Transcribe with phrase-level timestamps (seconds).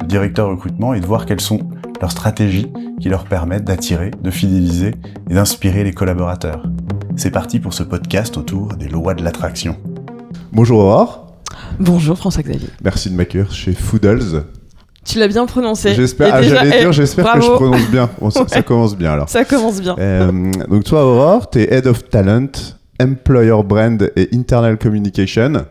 [0.00, 1.60] de directeurs recrutement et de voir quelles sont
[2.00, 4.94] leurs stratégies qui leur permettent d'attirer, de fidéliser
[5.28, 6.62] et d'inspirer les collaborateurs.
[7.16, 9.76] C'est parti pour ce podcast autour des lois de l'attraction.
[10.52, 11.36] Bonjour Aurore.
[11.78, 12.68] Bonjour François-Xavier.
[12.82, 14.44] Merci de m'accueillir chez Foodles.
[15.04, 15.94] Tu l'as bien prononcé.
[15.94, 18.10] J'espère, ah, j'allais dire, j'espère que je prononce bien.
[18.20, 19.28] Bon, ça, ça, commence bien alors.
[19.28, 19.96] Ça commence bien.
[19.98, 22.50] Euh, donc toi Aurore, tu es Head of Talent,
[23.00, 25.64] Employer Brand et Internal Communication.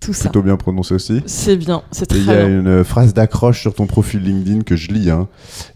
[0.00, 0.24] Tout ça.
[0.28, 1.22] Plutôt bien prononcé aussi.
[1.26, 2.60] C'est bien, c'est très Il y a bien.
[2.60, 5.10] une phrase d'accroche sur ton profil LinkedIn que je lis.
[5.10, 5.26] Hein.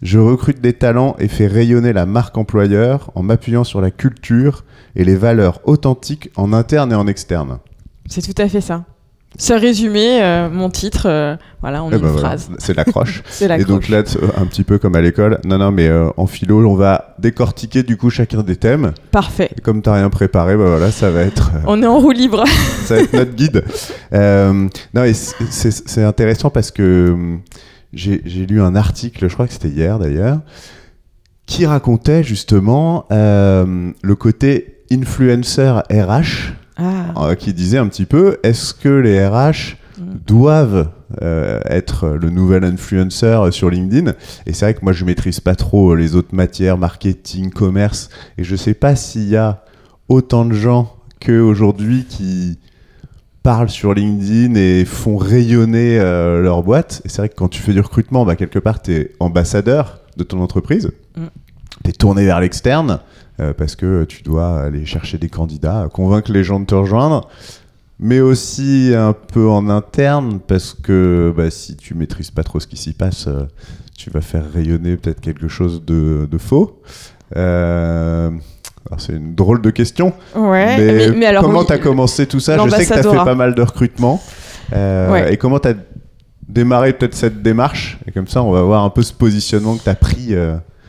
[0.02, 4.64] Je recrute des talents et fais rayonner la marque employeur en m'appuyant sur la culture
[4.94, 7.58] et les valeurs authentiques en interne et en externe.
[8.08, 8.84] C'est tout à fait ça.
[9.38, 12.50] Ce résumé, euh, mon titre, euh, voilà, en Eh une ben voilà, phrase.
[12.58, 13.22] c'est l'accroche.
[13.30, 14.02] C'est Et donc là,
[14.36, 17.82] un petit peu comme à l'école, non, non, mais euh, en philo, on va décortiquer
[17.84, 18.92] du coup chacun des thèmes.
[19.12, 19.50] Parfait.
[19.56, 22.10] Et comme t'as rien préparé, bah voilà, ça va être, euh, On est en roue
[22.10, 22.44] libre.
[22.84, 23.64] ça va être notre guide.
[24.12, 27.16] Non, et c'est- intéressant parce que
[27.92, 30.40] j'ai lu un article, je crois que c'était hier d'ailleurs,
[31.46, 38.74] qui racontait justement le côté influenceur RH, Ah, euh, qui disait un petit peu, est-ce
[38.74, 40.18] que les RH Mm.
[40.26, 40.88] doivent
[41.20, 44.12] euh, être le nouvel influenceur sur LinkedIn?
[44.46, 48.44] Et c'est vrai que moi, je maîtrise pas trop les autres matières, marketing, commerce, et
[48.44, 49.62] je sais pas s'il y a
[50.08, 52.58] autant de gens qu'aujourd'hui qui
[53.42, 57.02] parlent sur LinkedIn et font rayonner euh, leur boîte.
[57.04, 60.00] Et c'est vrai que quand tu fais du recrutement, bah, quelque part, tu es ambassadeur
[60.16, 60.90] de ton entreprise.
[61.16, 61.26] Mm.
[61.84, 66.32] Tu es tourné vers l'externe euh, parce que tu dois aller chercher des candidats, convaincre
[66.32, 67.28] les gens de te rejoindre
[68.00, 72.66] mais aussi un peu en interne parce que bah, si tu maîtrises pas trop ce
[72.66, 73.42] qui s'y passe, euh,
[73.96, 76.80] tu vas faire rayonner peut-être quelque chose de, de faux.
[77.36, 78.30] Euh,
[78.96, 80.14] c'est une drôle de question.
[80.34, 80.78] ouais.
[80.78, 82.56] mais, Mais, mais alors, comment tu as commencé tout ça?
[82.56, 84.20] Je sais que tu as fait pas mal de recrutement.
[84.72, 85.34] Euh, Ouais.
[85.34, 85.74] Et comment tu as
[86.48, 87.98] démarré peut-être cette démarche?
[88.06, 90.34] Et comme ça, on va voir un peu ce positionnement que tu as pris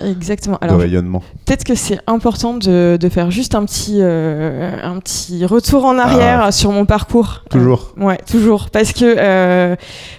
[0.02, 0.58] euh, Exactement.
[0.62, 1.22] de Alors, rayonnement.
[1.46, 5.98] peut-être que c'est important de, de faire juste un petit, euh, un petit retour en
[5.98, 7.42] arrière sur mon parcours.
[7.46, 7.50] Ah.
[7.50, 7.94] Toujours.
[8.00, 8.70] Euh, ouais, toujours.
[8.70, 9.76] Parce que, euh,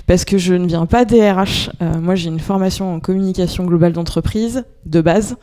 [0.07, 1.71] parce que je ne viens pas des RH.
[1.81, 5.37] Euh, moi, j'ai une formation en communication globale d'entreprise de base.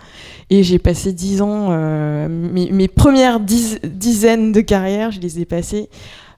[0.49, 5.39] Et j'ai passé dix ans, euh, mes, mes premières dix- dizaines de carrières, je les
[5.39, 5.89] ai passées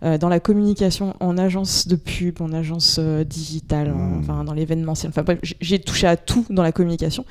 [0.04, 4.20] euh, dans la communication en agence de pub, en agence euh, digitale, en- Mmh.
[4.20, 5.12] enfin dans l'événementiel.
[5.12, 7.24] Enfin bref, j'ai touché à tout dans la communication.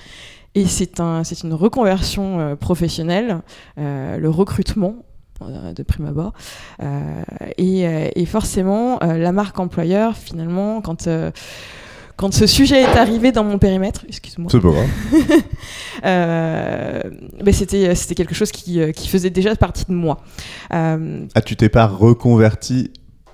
[0.54, 3.38] Et c'est un, c'est une reconversion euh, professionnelle,
[3.78, 4.96] euh, le recrutement
[5.42, 6.32] euh, de prime abord.
[7.56, 7.82] Et,
[8.14, 11.08] et forcément, la marque employeur, finalement, quand,
[12.16, 14.88] quand ce sujet est arrivé dans mon périmètre, excuse-moi, C'est pas grave.
[16.04, 17.02] euh,
[17.42, 20.18] ben c'était, c'était quelque chose qui, qui faisait déjà partie de moi.
[20.74, 22.90] Euh, Ah, tu t'es pas reconverti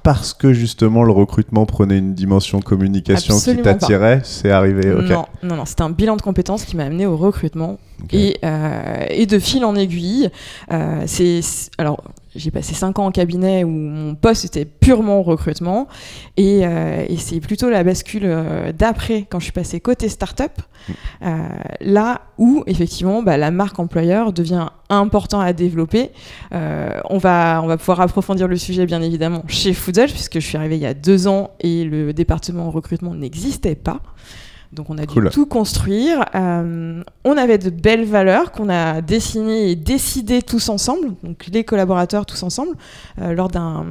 [0.07, 5.09] parce que justement le recrutement prenait une dimension communication Absolument qui t'attirait C'est arrivé, ok.
[5.09, 7.77] Non, non, non, c'était un bilan de compétences qui m'a amené au recrutement.
[8.13, 10.31] Et, euh, et de fil en aiguille,
[10.71, 11.41] euh, c'est
[11.79, 12.03] alors
[12.35, 15.89] j'ai passé cinq ans en cabinet où mon poste était purement recrutement,
[16.37, 18.31] et, euh, et c'est plutôt la bascule
[18.79, 20.53] d'après quand je suis passée côté start-up,
[21.23, 21.49] euh,
[21.81, 26.11] là où effectivement bah, la marque employeur devient important à développer.
[26.53, 30.59] On va on va pouvoir approfondir le sujet bien évidemment chez Foodle puisque je suis
[30.59, 34.03] arrivée il y a deux ans et le département recrutement n'existait pas.
[34.73, 35.25] Donc on a Cool.
[35.25, 36.25] dû tout construire.
[36.35, 41.65] Euh, on avait de belles valeurs qu'on a dessinées et décidées tous ensemble, donc les
[41.65, 42.73] collaborateurs tous ensemble,
[43.23, 43.85] euh, lors d'un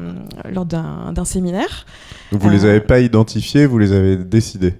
[0.51, 1.85] lors d'un séminaire.
[2.31, 4.73] Donc vous les Euh, avez pas identifiés, vous les avez décidés.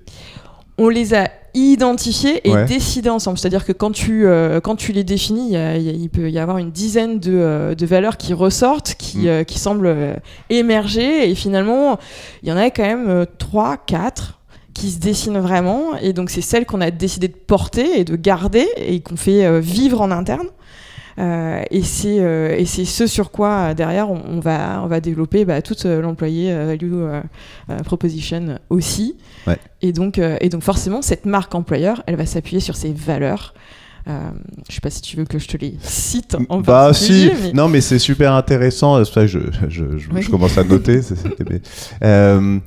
[0.78, 2.66] On les a identifiés et Ouais.
[2.66, 3.38] décidés ensemble.
[3.38, 5.94] C'est-à-dire que quand tu, euh, quand tu les définis, il, y a- il y a-
[5.94, 9.28] il peut y avoir une dizaine de, euh, de valeurs qui ressortent, qui, Mm.
[9.28, 10.18] euh, qui semblent
[10.50, 11.30] émerger.
[11.30, 11.98] Et finalement,
[12.44, 14.35] il y en a quand même euh, trois, quatre
[14.76, 15.96] qui se dessinent vraiment.
[15.98, 19.44] Et donc, c'est celles qu'on a décidé de porter et de garder et qu'on fait
[19.46, 20.48] euh, vivre en interne.
[21.18, 24.88] Euh, et c'est euh, et c'est ce sur quoi euh, derrière on, on va on
[24.88, 26.92] va développer bah, toute l'employé value
[27.86, 29.16] proposition aussi
[29.48, 29.58] Ouais.
[29.82, 33.54] et donc et donc forcément cette marque employeur elle va s'appuyer sur ses valeurs
[34.10, 34.20] euh,
[34.70, 37.54] je sais pas si tu veux que je te les cite en bah si, mais-
[37.54, 39.40] non mais c'est super intéressant, c'est pour ça que je,
[39.70, 40.22] je, je- Oui.
[40.22, 41.00] je commence à noter.
[41.50, 41.62] mais,
[42.04, 42.60] euh,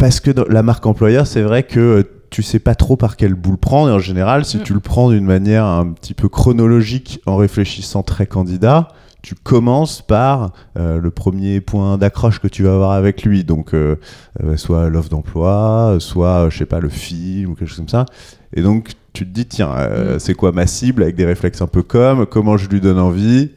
[0.00, 3.34] parce que dans la marque employeur, c'est vrai que tu sais pas trop par quel
[3.34, 3.90] bout le prendre.
[3.90, 4.62] Et en général, si Mm.
[4.62, 8.88] tu le prends d'une manière un petit peu chronologique en réfléchissant très candidat,
[9.22, 13.44] tu commences par euh, le premier point d'accroche que tu vas avoir avec lui.
[13.44, 13.96] Donc, euh,
[14.42, 17.88] euh, soit l'offre d'emploi, soit, euh, je sais pas, le film ou quelque chose comme
[17.88, 18.06] ça.
[18.54, 20.18] Et donc, tu te dis, tiens, euh, Mm.
[20.20, 23.50] c'est quoi ma cible avec des réflexes un peu comme, comment je lui donne envie.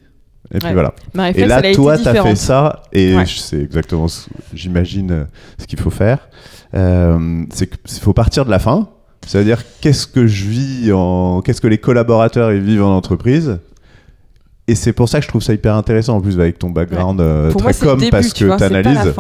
[0.54, 0.74] Et puis Ouais.
[0.74, 0.94] voilà.
[1.36, 3.24] Et là, toi, tu as fait ça, et Ouais.
[3.26, 5.24] c'est exactement, ce- j'imagine, euh,
[5.58, 6.30] ce qu'il faut faire.
[6.76, 8.90] Euh, c'est qu'il faut partir de la fin,
[9.26, 13.60] c'est-à-dire qu'est-ce que je vis en, qu'est-ce que les collaborateurs ils vivent en entreprise?
[14.68, 17.20] Et c'est pour ça que je trouve ça hyper intéressant en plus avec ton background
[17.20, 19.14] euh, Pour très moi, com début, parce que tu analyses.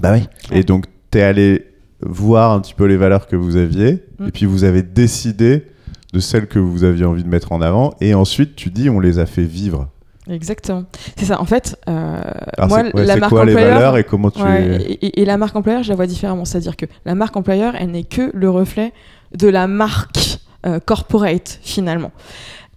[0.00, 0.20] Bah oui.
[0.50, 0.60] Ouais.
[0.60, 1.66] Et donc tu es allé
[2.02, 4.28] voir un petit peu les valeurs que vous aviez Mm.
[4.28, 5.64] et puis vous avez décidé
[6.12, 9.00] de celles que vous aviez envie de mettre en avant et ensuite tu dis on
[9.00, 9.88] les a fait vivre.
[10.30, 10.84] Exactement.
[11.16, 11.40] C'est ça.
[11.40, 12.20] En fait, euh,
[12.56, 14.98] Alors moi, ouais, la marque quoi les employeur, valeurs et comment tu Ouais, les...
[15.02, 16.44] et, la marque employeur, je la vois différemment.
[16.44, 18.92] C'est-à-dire que la marque employeur, elle n'est que le reflet
[19.36, 22.10] de la marque euh, corporate, finalement.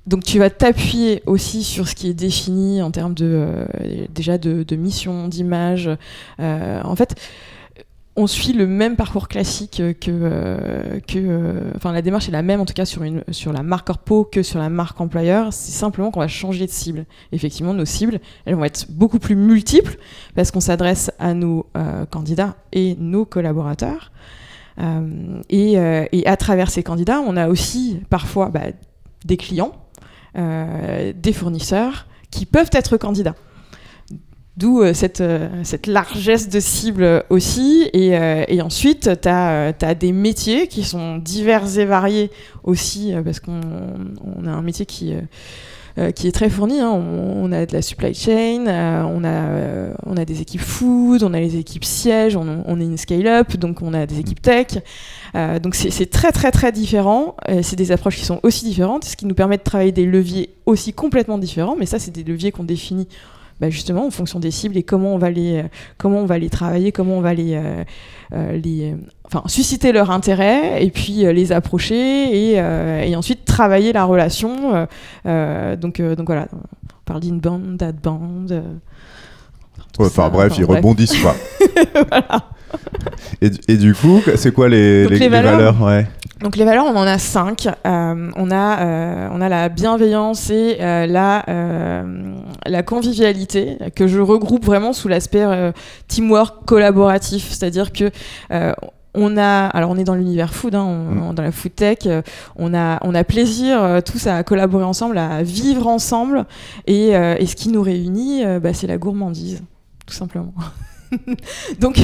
[0.06, 3.66] Donc tu vas t'appuyer aussi sur ce qui est défini en termes de, euh,
[4.10, 5.90] déjà de, de mission, d'image.
[6.40, 7.16] Euh, en fait,
[8.20, 12.42] on suit le même parcours classique que, euh, que euh, enfin la démarche est la
[12.42, 15.54] même en tout cas sur la marque corpo que sur la marque employeur.
[15.54, 17.06] C'est simplement qu'on va changer de cible.
[17.32, 19.98] Effectivement, nos cibles, elles vont être beaucoup plus multiples
[20.36, 24.12] parce qu'on s'adresse à nos euh, candidats et nos collaborateurs.
[24.80, 28.68] Euh, et, euh, à travers ces candidats, on a aussi parfois bah,
[29.26, 29.74] des clients,
[30.38, 33.36] euh, des fournisseurs qui peuvent être candidats.
[34.60, 37.90] D'où euh, cette, euh, cette largesse de cible aussi.
[37.94, 42.30] Et, euh, et ensuite, tu as, des métiers qui sont divers et variés
[42.66, 43.62] aussi, euh, parce qu'on
[44.22, 45.22] on a un métier qui, euh,
[45.98, 46.82] euh, qui est très fourni.
[46.82, 46.92] hein.
[46.92, 51.24] On, a de la supply chain, euh, on, a, euh, on a des équipes food,
[51.24, 54.42] on a les équipes sièges, on, on est une scale-up, donc on a des équipes
[54.42, 54.68] tech.
[55.36, 57.38] Euh, donc c'est très très très différent.
[57.48, 60.06] Euh, c'est des approches qui sont aussi différentes, ce qui nous permet de travailler des
[60.06, 61.78] leviers aussi complètement différents.
[61.80, 63.08] Mais ça, c'est des leviers qu'on définit
[63.60, 65.64] bah, justement en fonction des cibles et comment on va les, euh,
[65.98, 67.84] comment on va les travailler, comment on va les, euh,
[68.34, 68.96] euh,
[69.26, 74.88] enfin susciter leur intérêt et puis les approcher et, et ensuite travailler la relation.
[75.26, 78.64] donc donc voilà, on parle d'inbound, d'outbound.
[79.98, 81.36] Ouais, Enfin bref, ils rebondissent quoi.
[82.10, 82.50] voilà.
[83.42, 86.08] Et, et du coup, c'est quoi les, les, valeurs ouais.
[86.42, 87.68] Donc les valeurs, on en a cinq.
[87.68, 91.46] Euh, on, a, euh, on a la bienveillance et euh, la,
[92.66, 95.46] la convivialité que je regroupe vraiment sous l'aspect
[96.08, 97.50] teamwork collaboratif.
[97.50, 98.12] C'est-à-dire que
[99.16, 101.36] on a, alors on est dans l'univers food, hein, on- Mm.
[101.36, 102.22] dans la food tech, euh,
[102.56, 106.46] on a, on a plaisir euh, tous à collaborer ensemble, à vivre ensemble,
[106.88, 109.64] et, euh, et ce qui nous réunit, euh, bah, c'est la gourmandise,
[110.06, 110.54] tout simplement.
[111.80, 111.98] donc,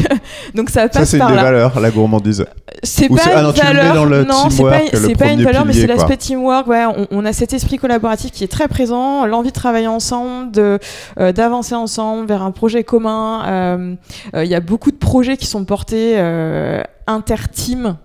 [0.55, 1.43] donc ça Ça, passe c'est une par des là.
[1.43, 2.45] valeurs, la gourmandise.
[2.83, 4.05] C'est pas c'est- ah une valeur.
[4.25, 6.67] non, c'est pas, c'est une valeur, mais c'est l'aspect teamwork.
[6.67, 10.51] Ouais, on, on a cet esprit collaboratif qui est très présent, l'envie de travailler ensemble,
[10.57, 13.43] euh, d'avancer ensemble vers un projet commun.
[13.47, 13.95] Euh,
[14.35, 17.97] euh, Il y a beaucoup de projets qui sont portés euh, inter-team.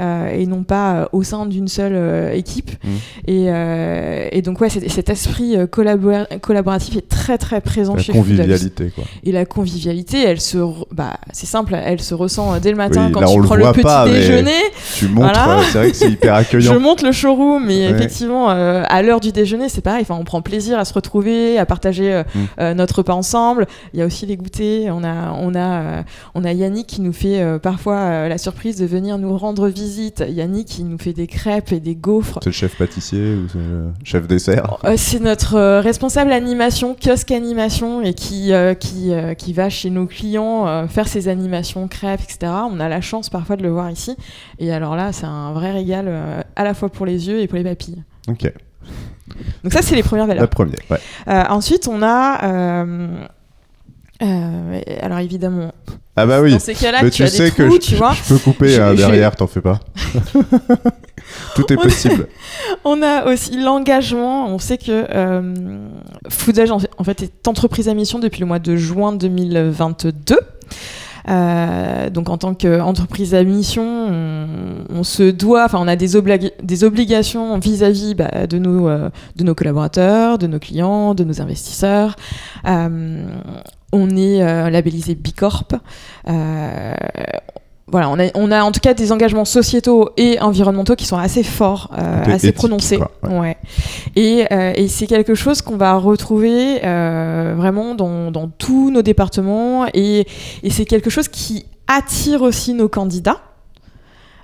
[0.00, 2.70] Euh, et non pas euh, au sein d'une seule euh, équipe.
[2.82, 2.88] Mm.
[3.28, 3.46] Et,
[4.38, 9.04] et donc ouais, cet, esprit collabora- collaboratif est très très présent La chez convivialité quoi.
[9.24, 10.58] Et la convivialité, elle se,
[10.92, 13.54] bah, c'est simple, elle se ressent dès le matin Oui, quand là, tu le prends
[13.54, 14.50] le petit pas, déjeuner.
[14.96, 15.60] Tu montres, Voilà.
[15.72, 16.80] c'est vrai que c'est hyper Je accueillant.
[16.80, 17.90] monte le showroom, mais Ouais.
[17.94, 20.02] effectivement, à l'heure du déjeuner, c'est pareil.
[20.02, 22.38] Enfin, on prend plaisir à se retrouver, à partager euh, Mm.
[22.60, 23.66] euh, notre repas ensemble.
[23.92, 24.90] Il y a aussi les goûters.
[24.94, 26.02] On a, on a,
[26.34, 29.83] on a Yannick qui nous fait parfois la surprise de venir nous rendre visite.
[30.28, 32.38] Yannick qui nous fait des crêpes et des gaufres.
[32.42, 36.94] C'est le chef pâtissier ou c'est le chef dessert Euh, C'est notre euh, responsable animation,
[36.94, 42.20] kiosque animation, et qui, euh, qui, qui va chez nos clients faire ses animations, crêpes,
[42.22, 42.52] etc.
[42.70, 44.16] On a la chance parfois de le voir ici.
[44.58, 47.58] Et alors là, c'est un vrai régal à la fois pour les yeux et pour
[47.58, 48.02] les papilles.
[48.28, 48.50] Ok,
[49.62, 50.42] Donc ça, c'est les premières valeurs.
[50.42, 50.80] la première.
[50.90, 50.98] Ouais.
[51.28, 52.44] Euh, ensuite, on a...
[52.44, 53.24] euh,
[54.22, 55.72] euh, alors évidemment,
[56.16, 56.52] Ah bah oui.
[56.52, 58.12] dans ces cas-là, tu, tu as sais des que je, tu vois.
[58.12, 59.80] je peux couper Je- hein, derrière, t'en fais pas.
[61.54, 62.28] Tout est On- possible.
[62.84, 64.46] On a aussi l'engagement.
[64.48, 65.54] On sait que euh,
[66.28, 70.38] Foodage, en fait, est entreprise à mission depuis le mois de juin 2022.
[71.26, 74.46] Euh, donc en tant qu'entreprise à mission, on,
[74.90, 79.08] on se doit, enfin on a des, obli- des obligations vis-à-vis bah, de, nos, euh,
[79.36, 82.14] de nos collaborateurs, de nos clients, de nos investisseurs.
[82.68, 83.24] Euh,
[83.94, 85.68] on est euh, labellisé Bicorp.
[86.28, 86.94] Euh,
[87.86, 91.18] voilà, on a, on a en tout cas des engagements sociétaux et environnementaux qui sont
[91.18, 92.96] assez forts, euh, assez éthique, prononcés.
[92.96, 93.38] quoi, ouais.
[93.38, 93.56] Ouais.
[94.16, 94.44] Et,
[94.82, 100.26] et c'est quelque chose qu'on va retrouver vraiment dans, dans tous nos départements et,
[100.62, 103.40] et c'est quelque chose qui attire aussi nos candidats.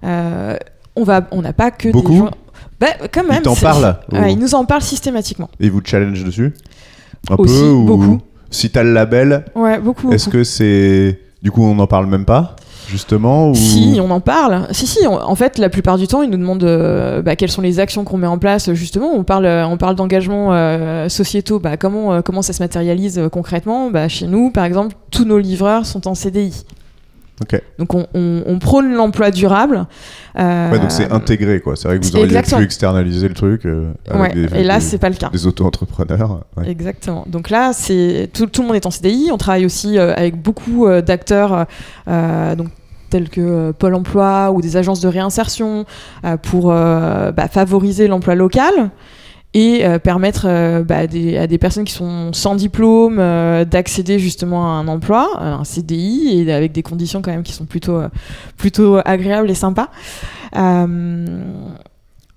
[0.04, 0.56] Euh,
[0.96, 2.30] on va, on n'a pas que Beaucoup des gens.
[2.78, 3.38] Bah, quand même.
[3.38, 5.48] Ils t'en parlent Ouais, ou- ils nous en parlent systématiquement.
[5.60, 6.54] Et vous challenge dessus?
[7.30, 7.84] Un Aussi, peu ou...
[7.84, 8.18] beaucoup.
[8.50, 10.12] Si t'as le label, Ouais, beaucoup.
[10.12, 10.38] est-ce beaucoup.
[10.38, 11.18] que c'est.
[11.42, 12.56] Du coup, on n'en parle même pas
[12.88, 13.54] Justement ou...
[13.54, 14.66] Si, on en parle.
[14.72, 15.06] Si, si.
[15.06, 17.78] on- en fait, la plupart du temps, ils nous demandent euh, bah, quelles sont les
[17.78, 18.72] actions qu'on met en place.
[18.72, 21.60] Justement, on parle, euh, on parle d'engagements euh, sociétaux.
[21.60, 23.90] Bah, comment, euh, comment ça se matérialise concrètement?
[23.92, 26.64] Bah, Chez nous, par exemple, tous nos livreurs sont en CDI.
[27.78, 29.86] Donc, on, on- on prône l'emploi durable.
[30.38, 31.74] Euh, Ouais, donc c'est intégré, quoi.
[31.76, 32.58] C'est vrai que vous auriez Exactement.
[32.58, 33.64] pu externaliser le truc.
[33.66, 35.30] euh, avec ouais, des, et là, c'est pas le cas.
[35.30, 36.40] des auto-entrepreneurs.
[36.56, 36.68] ouais.
[36.70, 37.24] Exactement.
[37.26, 39.30] Donc là, c'est tout, tout le monde est en CDI.
[39.32, 41.66] On travaille aussi euh, avec beaucoup d'acteurs,
[42.06, 42.68] donc
[43.08, 45.84] tels que Pôle Emploi ou des agences de réinsertion
[46.42, 48.90] pour bah, favoriser l'emploi local
[49.52, 54.18] et euh, permettre euh, bah, des- à des personnes qui sont sans diplôme euh, d'accéder
[54.20, 57.64] justement à un emploi, à un CDI et avec des conditions quand même qui sont
[57.64, 58.08] plutôt euh,
[58.56, 59.88] plutôt agréables et sympas.
[60.56, 61.26] Euh,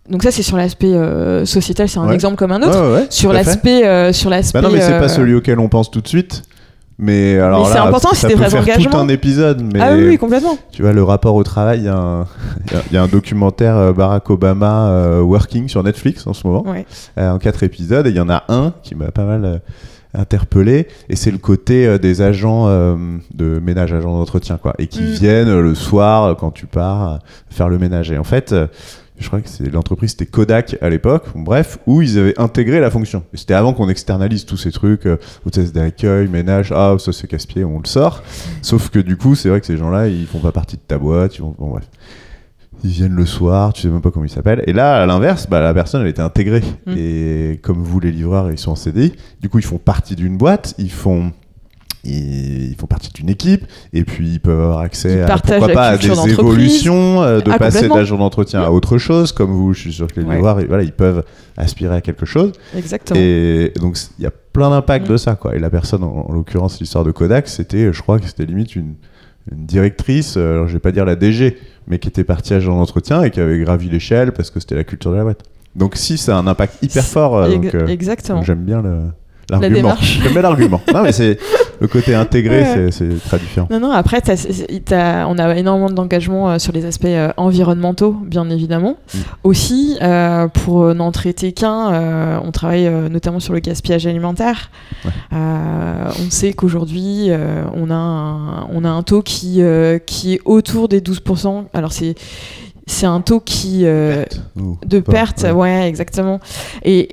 [0.10, 2.16] donc ça c'est sur l'aspect euh, sociétal, c'est un Ouais.
[2.16, 4.82] exemple comme un autre Ouais, ouais, ouais, sur l'aspect euh, sur l'aspect Bah non, mais
[4.82, 6.44] c'est euh, pas celui auquel on pense tout de suite.
[7.00, 8.92] Mais alors c'est là, important, peut vrais faire engagements.
[8.92, 9.62] tout un épisode.
[9.74, 12.26] Mais ah oui, oui complètement tu vois, le rapport au travail, il y, a un-
[12.68, 16.28] il y a- il y a un documentaire euh, Barack Obama euh, Working sur Netflix
[16.28, 16.86] en ce moment, ouais.
[17.18, 18.06] euh, en quatre épisodes.
[18.08, 19.58] Et il y en a un qui m'a pas mal euh,
[20.14, 20.88] interpellé.
[21.10, 24.76] Et c'est le côté des agents de ménage, agents d'entretien, quoi.
[24.78, 25.06] Et qui Mm.
[25.14, 27.20] viennent le soir, quand tu pars,
[27.50, 28.12] faire le ménage.
[28.12, 28.54] Et en fait.
[29.20, 32.90] Je crois que c'est l'entreprise, c'était Kodak à l'époque, bref, où ils avaient intégré la
[32.90, 33.24] fonction.
[33.34, 37.64] C'était avant qu'on externalise tous ces trucs, euh, hôtesse d'accueil, ménage, ah, ça c'est casse-pied,
[37.64, 38.24] on le sort.
[38.62, 40.98] Sauf que du coup, c'est vrai que ces gens-là, ils font pas partie de ta
[40.98, 41.88] boîte, ils vont, bon, bref.
[42.84, 44.64] Ils viennent le soir, tu sais même pas comment ils s'appellent.
[44.68, 46.64] Et là, à l'inverse, bah, la personne, elle était intégrée.
[46.86, 46.94] Mm.
[46.98, 49.14] Et comme vous, les livreurs, ils sont en CDI.
[49.40, 51.32] Du coup, ils font partie d'une boîte, ils font,
[52.04, 55.88] ils, font partie d'une équipe, et puis ils peuvent avoir accès à, pourquoi la pas,
[55.90, 57.96] à des évolutions, euh, de Ah, passer complètement.
[57.96, 59.32] d'agent d'entretien à autre chose.
[59.32, 60.38] Comme vous, je suis sûr que les Ouais.
[60.38, 61.24] ils- voilà, ils peuvent
[61.58, 62.52] aspirer à quelque chose.
[62.76, 65.12] exactement Et donc, il y a plein d'impacts Mm.
[65.14, 65.56] de ça, quoi.
[65.56, 68.76] Et la personne, en, en l'occurrence, l'histoire de Kodak, c'était, je crois que c'était limite
[68.76, 68.96] une,
[69.52, 71.58] une directrice, euh, alors je vais pas dire la DG,
[71.88, 74.84] mais qui était partie agent d'entretien et qui avait gravi l'échelle parce que c'était la
[74.84, 75.44] culture de la boîte.
[75.76, 77.36] Donc, si, ça a un impact hyper fort.
[77.38, 79.00] euh, donc, euh, exactement j'aime bien le.
[79.50, 79.96] L'argument.
[80.02, 80.82] J'aime bien l'argument.
[80.94, 81.38] non, mais c'est
[81.82, 82.92] le côté intégré, Ouais.
[82.92, 83.68] c'est- très différent.
[83.70, 84.22] Non, non, après,
[84.92, 88.98] on a énormément d'engagement euh, sur les aspects euh, environnementaux, bien évidemment.
[89.14, 89.18] Mm.
[89.44, 94.70] Aussi, euh, pour n'en traiter qu'un, euh, on travaille notamment sur le gaspillage alimentaire.
[95.06, 95.12] Ouais.
[95.34, 97.30] Euh, on sait qu'aujourd'hui,
[97.76, 99.62] on, a un- on a un taux qui,
[100.06, 101.66] qui est autour des 12%.
[101.74, 102.16] Alors, c'est.
[102.86, 104.26] C'est un taux qui, euh,
[104.60, 105.52] Ouh, de perte, ouais.
[105.52, 105.88] ouais.
[105.88, 106.42] exactement.
[106.84, 107.08] Et,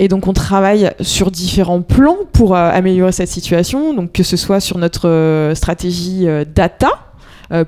[0.00, 4.38] et donc on travaille sur différents plans pour euh, améliorer cette situation, donc que ce
[4.38, 6.88] soit sur notre euh, stratégie euh, data.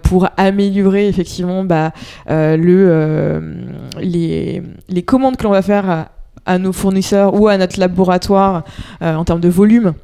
[0.05, 1.91] pour améliorer effectivement bah,
[2.29, 3.43] le,
[4.01, 6.07] les, les commandes que l'on va faire
[6.47, 8.63] à, nos fournisseurs ou à notre laboratoire
[9.01, 9.95] en termes de volume.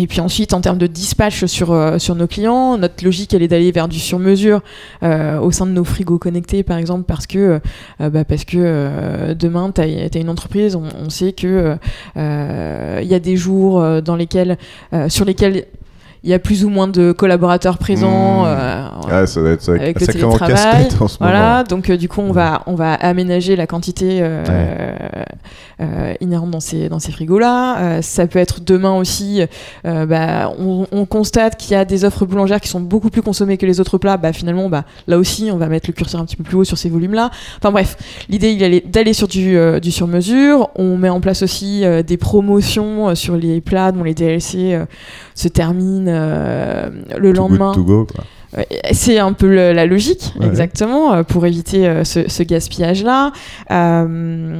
[0.00, 3.42] Et puis ensuite, en termes de dispatch sur, euh, sur nos clients, notre logique, elle
[3.42, 4.60] est d'aller vers du sur-mesure
[5.02, 7.60] euh, au sein de nos frigos connectés, par exemple, parce que,
[8.00, 11.76] euh, bah, parce que demain, tu as, une entreprise, on, on sait que
[12.14, 14.56] il y a des jours dans lesquels,
[15.08, 15.64] sur lesquels
[16.22, 18.44] il y a plus ou moins de collaborateurs présents.
[18.44, 18.48] Mmh.
[19.10, 22.32] Ah, ça doit être avec le télétravail, en ce voilà, donc euh, du coup on
[22.32, 24.44] va on va aménager la quantité euh,
[25.80, 28.00] euh, inhérente dans ces dans ces frigos là.
[28.02, 29.42] ça peut être demain aussi.
[29.84, 33.56] bah, on, on constate qu'il y a des offres boulangères qui sont beaucoup plus consommées
[33.56, 34.16] que les autres plats.
[34.16, 36.64] Bah finalement bah là aussi on va mettre le curseur un petit peu plus haut
[36.64, 37.30] sur ces volumes là.
[37.58, 37.96] Enfin bref,
[38.28, 40.70] l'idée il est d'aller sur du du sur mesure.
[40.76, 44.78] On met en place aussi des promotions sur les plats dont les DLC
[45.34, 47.72] se terminent le Too lendemain.
[47.72, 48.24] good to go, quoi.
[48.56, 50.46] Ouais, C'est un peu le- la logique, Ouais.
[50.46, 53.32] exactement, euh, pour éviter euh, ce, ce gaspillage-là.
[53.70, 54.56] Euh,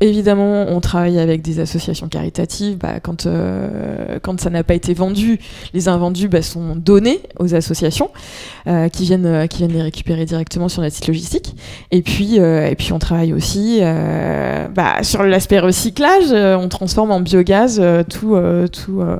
[0.00, 2.76] évidemment, on travaille avec des associations caritatives.
[2.76, 5.38] Bah, quand, euh, quand ça n'a pas été vendu,
[5.72, 8.10] les invendus bah, sont donnés aux associations
[8.66, 11.54] euh, qui, viennent, euh, qui viennent les récupérer directement sur notre site logistique.
[11.92, 16.24] Et puis, euh, et puis on travaille aussi euh, bah, sur l'aspect recyclage.
[16.32, 19.16] euh, on transforme en biogaz euh, tout, euh, tout, euh,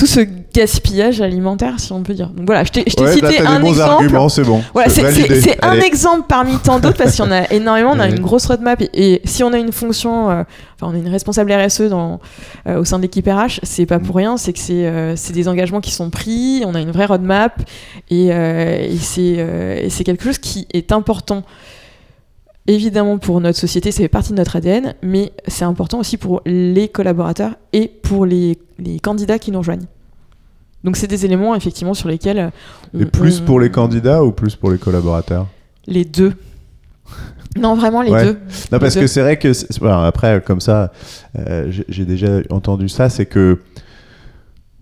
[0.00, 0.20] tout ce
[0.54, 2.30] gaspillage alimentaire, si on peut dire.
[2.30, 3.90] Donc voilà, je t'ai Ouais, là, cité un des bons exemple.
[3.90, 4.62] arguments, c'est bon.
[4.72, 7.92] Voilà, c'est- un exemple parmi tant d'autres parce qu'il y en a énormément.
[7.94, 10.42] On a une grosse roadmap et, et si on a une fonction, euh,
[10.80, 12.18] enfin on a une responsable RSE dans,
[12.66, 15.48] euh, au sein de l'équipe RH, c'est pas pour rien, c'est que c'est euh, des
[15.48, 16.62] engagements qui sont pris.
[16.64, 17.60] On a une vraie roadmap
[18.08, 21.42] et, et c'est euh, et c'est quelque chose qui est important.
[22.66, 26.42] Évidemment pour notre société, ça fait partie de notre ADN, mais c'est important aussi pour
[26.46, 29.86] les collaborateurs et pour les, les candidats qui nous rejoignent.
[30.84, 32.52] Donc c'est des éléments effectivement sur lesquels
[32.94, 35.46] on, Et plus on- pour les candidats ou plus pour les collaborateurs?
[35.86, 36.34] Les deux.
[37.58, 38.24] Non, vraiment les Ouais.
[38.24, 38.38] deux.
[38.70, 39.50] Non, parce Les que c'est vrai que,
[39.80, 40.92] voilà, après, comme ça,
[41.36, 43.58] euh, j'ai- déjà entendu ça, c'est que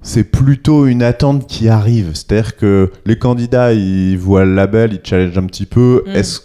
[0.03, 2.11] c'est plutôt une attente qui arrive.
[2.15, 6.05] C'est-à-dire que les candidats, ils voient le label, ils challengent un petit peu.
[6.07, 6.11] Mm.
[6.11, 6.41] Est-ce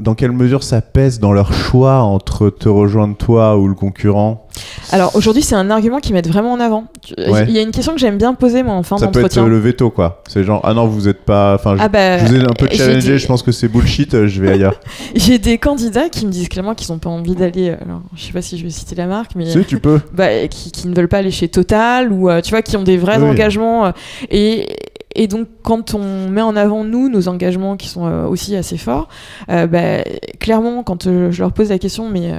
[0.00, 4.46] dans quelle mesure ça pèse dans leur choix entre te rejoindre toi ou le concurrent
[4.92, 6.84] Alors aujourd'hui, c'est un argument qu'ils mettent vraiment en avant.
[7.18, 7.44] Ouais.
[7.48, 9.22] Il y a une question que j'aime bien poser moi en fin Ça peut être
[9.22, 9.44] d'entretien.
[9.44, 10.22] euh, le veto, quoi.
[10.28, 11.54] C'est genre, ah non, vous êtes pas.
[11.54, 13.68] Enfin, je, Ah bah, je vous ai un peu challengé, des- je pense que c'est
[13.68, 14.78] bullshit, euh, je vais ailleurs.
[15.14, 17.70] J'ai des candidats qui me disent clairement qu'ils n'ont pas envie d'aller.
[17.70, 20.00] euh, Alors, je sais pas si je vais citer la marque, mais si, tu peux.
[20.12, 22.82] bah, qui, qui ne veulent pas aller chez Total ou euh, tu vois qui ont
[22.82, 23.28] des vrais Oui.
[23.28, 23.90] engagements euh,
[24.30, 24.66] et
[25.14, 28.76] et donc quand on met en avant nous nos engagements qui sont euh, aussi assez
[28.76, 29.08] forts
[29.50, 30.02] euh, bah,
[30.38, 32.32] clairement quand euh, je leur pose la question mais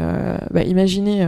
[0.52, 1.28] bah, imaginez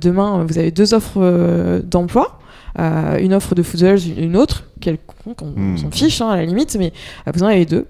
[0.00, 2.38] demain vous avez deux offres d'emploi
[2.76, 5.76] une offre de Fooders, une autre, quelconque, on, Hmm.
[5.76, 6.92] s'en fiche hein, à la limite, mais
[7.32, 7.86] vous en avez deux.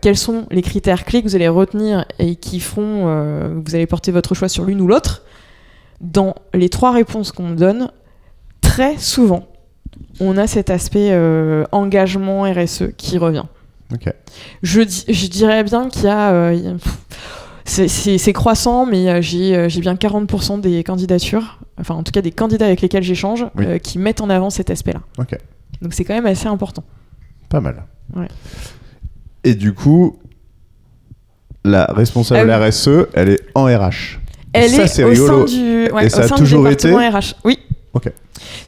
[0.00, 3.86] Quels sont les critères clés que vous allez retenir et qui feront que vous allez
[3.86, 5.22] porter votre choix sur l'une ou l'autre?
[6.00, 7.90] Dans les trois réponses qu'on me donne,
[8.62, 9.48] très souvent,
[10.20, 13.44] on a cet aspect euh, engagement RSE qui revient.
[13.92, 14.12] Ok.
[14.62, 16.32] Je, di- je dirais bien qu'il y a...
[16.32, 16.74] euh,
[17.64, 22.66] c'est- croissant, mais euh, j'ai bien 40% des candidatures, enfin en tout cas des candidats
[22.66, 23.64] avec lesquels j'échange, Oui.
[23.66, 25.00] euh, qui mettent en avant cet aspect-là.
[25.18, 25.36] Ok.
[25.80, 26.84] Donc c'est quand même assez important.
[27.48, 27.84] Pas mal.
[28.14, 28.28] Ouais.
[29.44, 30.18] Et du coup,
[31.64, 32.50] la responsable.
[32.50, 34.18] RSE, elle est en RH.
[34.52, 35.46] Elle Ça, est c'est au rigolo.
[35.46, 37.34] sein du, ouais, Et au ça a sein toujours département RH.
[37.44, 37.58] Oui.
[37.94, 38.10] Ok.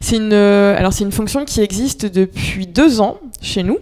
[0.01, 3.79] C'est une, euh, alors c'est une fonction qui existe depuis deux ans chez nous.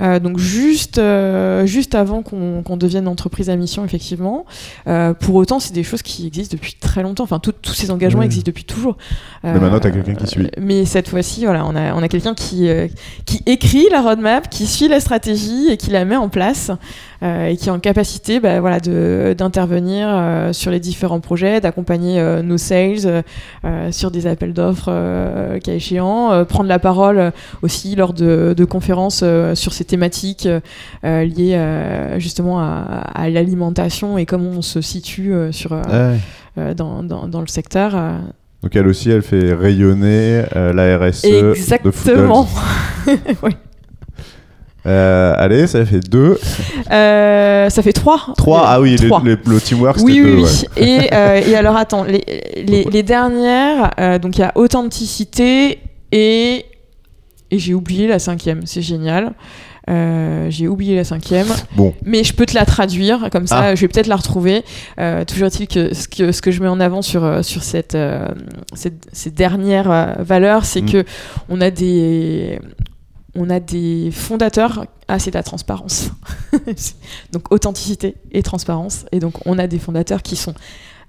[0.00, 4.46] Euh, donc juste, euh, juste avant qu'on qu'on devienne entreprise à mission, effectivement.
[4.86, 7.24] Euh, pour autant, c'est des choses qui existent depuis très longtemps.
[7.24, 8.26] Enfin, tout- tous ces engagements Oui.
[8.26, 8.96] existent depuis toujours.
[9.42, 10.48] Mais maintenant, t'as quelqu'un qui suit.
[10.56, 12.68] Mais cette fois-ci, voilà, on a, on a quelqu'un qui,
[13.26, 16.70] qui écrit la roadmap, qui suit la stratégie et qui la met en place
[17.22, 22.20] et qui est en capacité bah, voilà, de- d'intervenir euh, sur les différents projets, d'accompagner
[22.20, 23.22] euh, nos sales
[23.64, 27.30] euh, sur des appels d'offres euh, cas échéant, euh, prendre la parole euh,
[27.62, 30.60] aussi lors de, de conférences euh, sur ces thématiques euh,
[31.04, 35.82] euh, liées euh, justement à, à l'alimentation et comment on se situe euh, sur, euh,
[36.12, 36.18] Ouais.
[36.58, 37.92] euh, dans, dans, dans le secteur.
[37.96, 38.18] euh.
[38.62, 42.46] Donc elle aussi, elle fait rayonner euh, la RSE de Exactement.
[43.42, 43.52] Oui.
[44.88, 46.38] Euh, allez, ça fait deux.
[46.90, 48.32] Euh, ça fait trois.
[48.36, 49.22] Trois, Euh, ah oui, le, trois.
[49.24, 50.42] le- le teamwork, Oui, c'était oui, deux.
[50.42, 50.82] oui.
[51.04, 52.24] Et, euh, et alors, attends, les,
[52.66, 55.78] les, les dernières, euh, donc il y a authenticité
[56.12, 56.64] et,
[57.50, 59.32] et j'ai oublié la cinquième, c'est génial.
[59.90, 63.74] Euh, j'ai oublié la cinquième, Bon, mais je peux te la traduire, comme ça Ah.
[63.74, 64.62] je vais peut-être la retrouver.
[65.00, 67.94] Euh, toujours est-il que ce, que ce que je mets en avant sur, sur cette,
[67.94, 68.28] euh,
[68.74, 70.90] cette- ces dernières valeurs, c'est Mm.
[70.90, 71.04] que
[71.48, 72.58] on a des
[73.34, 74.86] on a des fondateurs.
[75.08, 76.10] Ah, c'est la transparence.
[77.32, 79.06] donc authenticité et transparence.
[79.12, 80.54] Et donc on a des fondateurs qui sont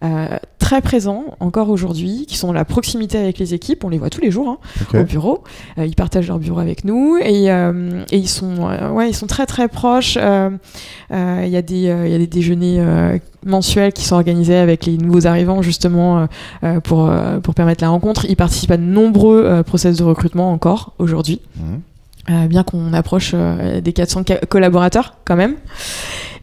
[0.01, 3.83] euh, très présents encore aujourd'hui, qui sont dans la proximité avec les équipes.
[3.83, 4.57] On les voit tous les jours hein,
[4.93, 5.43] au bureau.
[5.77, 9.27] Euh, ils partagent leur bureau avec nous et, euh, et ils sont ouais ils sont
[9.27, 10.15] très très proches.
[10.15, 14.97] Il y a des il y a des déjeuners mensuels qui sont organisés avec les
[14.97, 16.27] nouveaux arrivants justement
[16.83, 17.11] pour
[17.43, 18.25] pour permettre la rencontre.
[18.29, 21.41] Ils participent à de nombreux process de recrutement encore aujourd'hui.
[21.57, 21.81] Mhm.
[22.29, 25.55] Euh, bien qu'on approche euh, des 400 ca- collaborateurs quand même.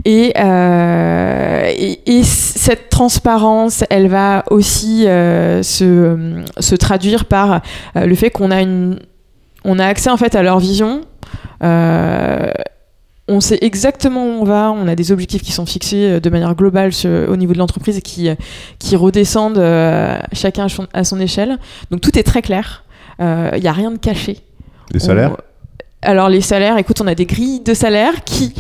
[0.05, 7.61] Et, euh, et, et c- cette transparence, elle va aussi se, se traduire par
[7.95, 8.99] le fait qu'on a une,
[9.65, 11.03] on a accès en fait à leur vision.
[13.29, 16.55] On sait exactement où on va, on a des objectifs qui sont fixés de manière
[16.55, 18.29] globale sur- au niveau de l'entreprise et qui,
[18.79, 19.61] qui redescendent
[20.33, 21.59] chacun à son, à son échelle.
[21.91, 22.85] Donc tout est très clair,
[23.21, 24.39] il n'y a rien de caché.
[24.93, 25.33] Les salaires?
[25.33, 25.46] On-
[26.07, 28.55] Alors les salaires, écoute, on a des grilles de salaires qui,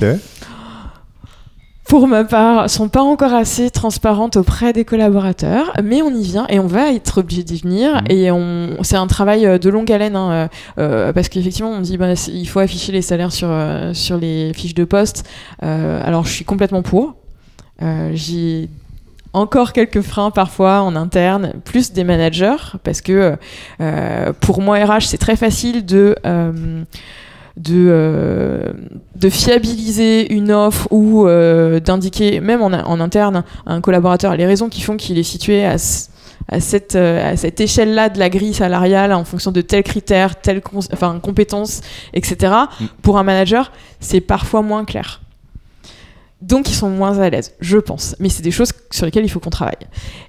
[1.86, 6.46] pour ma part, sont pas encore assez transparentes auprès des collaborateurs, mais on y vient
[6.48, 7.94] et on va être obligé d'y venir.
[7.94, 8.10] Mhm.
[8.10, 11.80] Et on, c'est un travail euh, de longue haleine, hein, euh, euh, parce qu'effectivement, on
[11.80, 15.24] dit bah, il faut afficher les salaires sur, euh, sur les fiches de poste.
[15.62, 17.14] Euh, alors je suis complètement pour.
[18.12, 18.68] J'ai
[19.32, 23.36] encore quelques freins parfois en interne, plus des managers, parce que
[24.40, 26.16] pour moi RH, c'est très facile de
[27.56, 28.72] de, euh,
[29.14, 34.46] de fiabiliser une offre ou euh, d'indiquer, même en, en interne, à un collaborateur les
[34.46, 36.08] raisons qui font qu'il est situé à, ce-
[36.48, 40.40] à cette, euh, à cette échelle-là de la grille salariale en fonction de tels critères,
[40.40, 41.80] telles cons- enfin, compétences,
[42.12, 42.52] etc.
[42.80, 42.84] Mm.
[43.02, 45.22] Pour un manager, c'est parfois moins clair.
[46.42, 48.14] Donc ils sont moins à l'aise, je pense.
[48.20, 49.78] Mais c'est des choses sur lesquelles il faut qu'on travaille.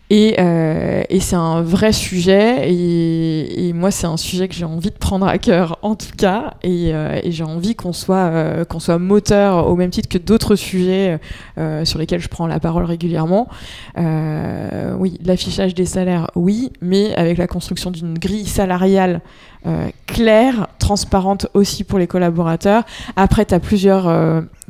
[0.10, 2.70] Et, euh, et c'est un vrai sujet.
[2.70, 6.16] Et, et moi, c'est un sujet que j'ai envie de prendre à cœur, en tout
[6.18, 6.54] cas.
[6.64, 10.18] Et, euh, et j'ai envie qu'on soit, euh, qu'on soit moteur au même titre que
[10.18, 11.20] d'autres sujets
[11.58, 13.50] euh, sur lesquels je prends la parole régulièrement.
[13.98, 19.22] Euh, oui, l'affichage des salaires, oui, mais avec la construction d'une grille salariale
[19.66, 22.84] euh, claire, transparente aussi pour les collaborateurs.
[23.18, 24.08] Après, tu as plusieurs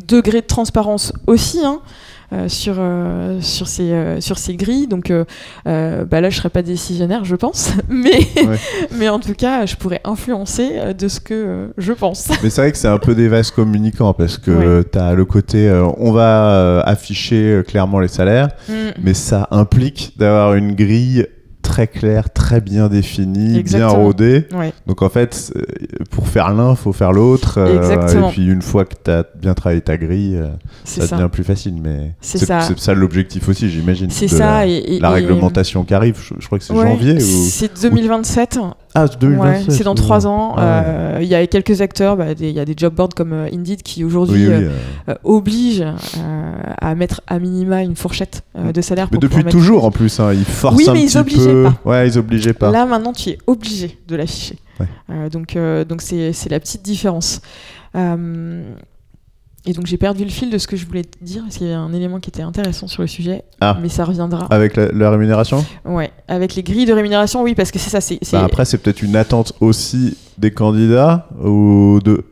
[0.07, 1.59] degrés de transparence aussi.
[1.63, 1.79] Hein,
[2.47, 4.87] sur, euh, sur, ces, euh, sur ces grilles.
[4.87, 5.23] Donc euh,
[5.67, 7.71] euh, bah là, je ne serais pas décisionnaire, je pense.
[7.89, 8.57] Mais, Ouais.
[8.97, 12.27] mais en tout cas, je pourrais influencer euh, de ce que euh, je pense.
[12.43, 14.83] Mais c'est vrai que c'est un peu des vases communicants parce que Ouais.
[14.91, 18.73] tu as le côté euh, on va euh, afficher euh, clairement les salaires, Mm.
[19.01, 21.25] mais ça implique d'avoir une grille
[21.77, 23.87] très claire, très bien définie, bien.
[23.99, 24.73] Ouais.
[24.87, 25.61] Donc en fait, euh,
[26.09, 27.59] pour faire l'un, faut faire l'autre.
[27.59, 30.47] euh, et puis une fois que tu as bien travaillé ta grille, euh,
[30.83, 31.15] ça, ça.
[31.17, 31.75] devient plus facile.
[31.81, 32.93] Mais C'est ça.
[32.95, 34.09] l'objectif aussi, j'imagine.
[34.09, 34.37] C'est ça.
[34.61, 37.19] La, et, la et- réglementation qui arrive, je, je crois que c'est Ouais, janvier ou
[37.49, 38.57] C'est 2027.
[38.95, 39.71] ah Ouais, 2027.
[39.71, 40.53] c'est dans trois ans.
[40.57, 40.83] Ah ouais.
[40.87, 43.49] Euh, Il y a quelques acteurs, bah, il y a des job boards comme euh,
[43.53, 44.67] Indeed qui aujourd'hui Oui, oui.
[45.09, 45.83] euh, obligent
[46.81, 49.07] à mettre à minima une fourchette euh, de salaire.
[49.11, 51.66] Mais pour depuis mettre- toujours en plus, hein, ils forcent Oui, un mais petit peu.
[51.71, 51.89] Pas.
[51.89, 52.71] Ouais, ils obligeaient pas.
[52.71, 54.57] Là, maintenant, tu es obligé de l'afficher.
[54.79, 54.87] Ouais.
[55.09, 57.41] Euh, donc, euh, donc c'est c'est la petite différence.
[57.95, 58.73] Euh,
[59.65, 61.67] et donc, j'ai perdu le fil de ce que je voulais te dire, parce qu'il
[61.67, 63.77] y avait un élément qui était intéressant sur le sujet, Ah.
[63.81, 64.45] mais ça reviendra.
[64.49, 65.65] Avec la, la rémunération?
[65.83, 67.99] Ouais, avec les grilles de rémunération, oui, parce que c'est ça.
[67.99, 72.23] c'est c'est- Bah, Après, c'est peut-être une attente aussi des candidats ou de.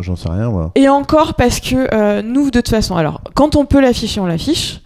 [0.00, 0.70] J'en sais rien, moi.
[0.76, 4.26] Et encore parce que euh, nous, de toute façon, alors, quand on peut l'afficher, on
[4.26, 4.80] l'affiche.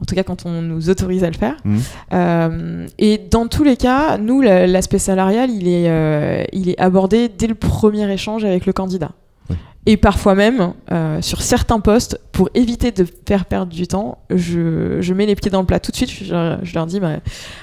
[0.00, 1.56] En tout cas, quand on nous autorise à le faire.
[1.64, 1.80] Mhm.
[2.12, 6.78] Euh, et dans tous les cas, nous, la- l'aspect salarial, il est, euh, il est
[6.78, 9.12] abordé dès le premier échange avec le candidat.
[9.48, 9.56] Oui.
[9.86, 14.98] Et parfois même, euh, sur certains postes, pour éviter de faire perdre du temps, je,
[15.00, 16.10] je mets les pieds dans le plat tout de suite.
[16.10, 17.12] Je, leur- je leur dis, bah,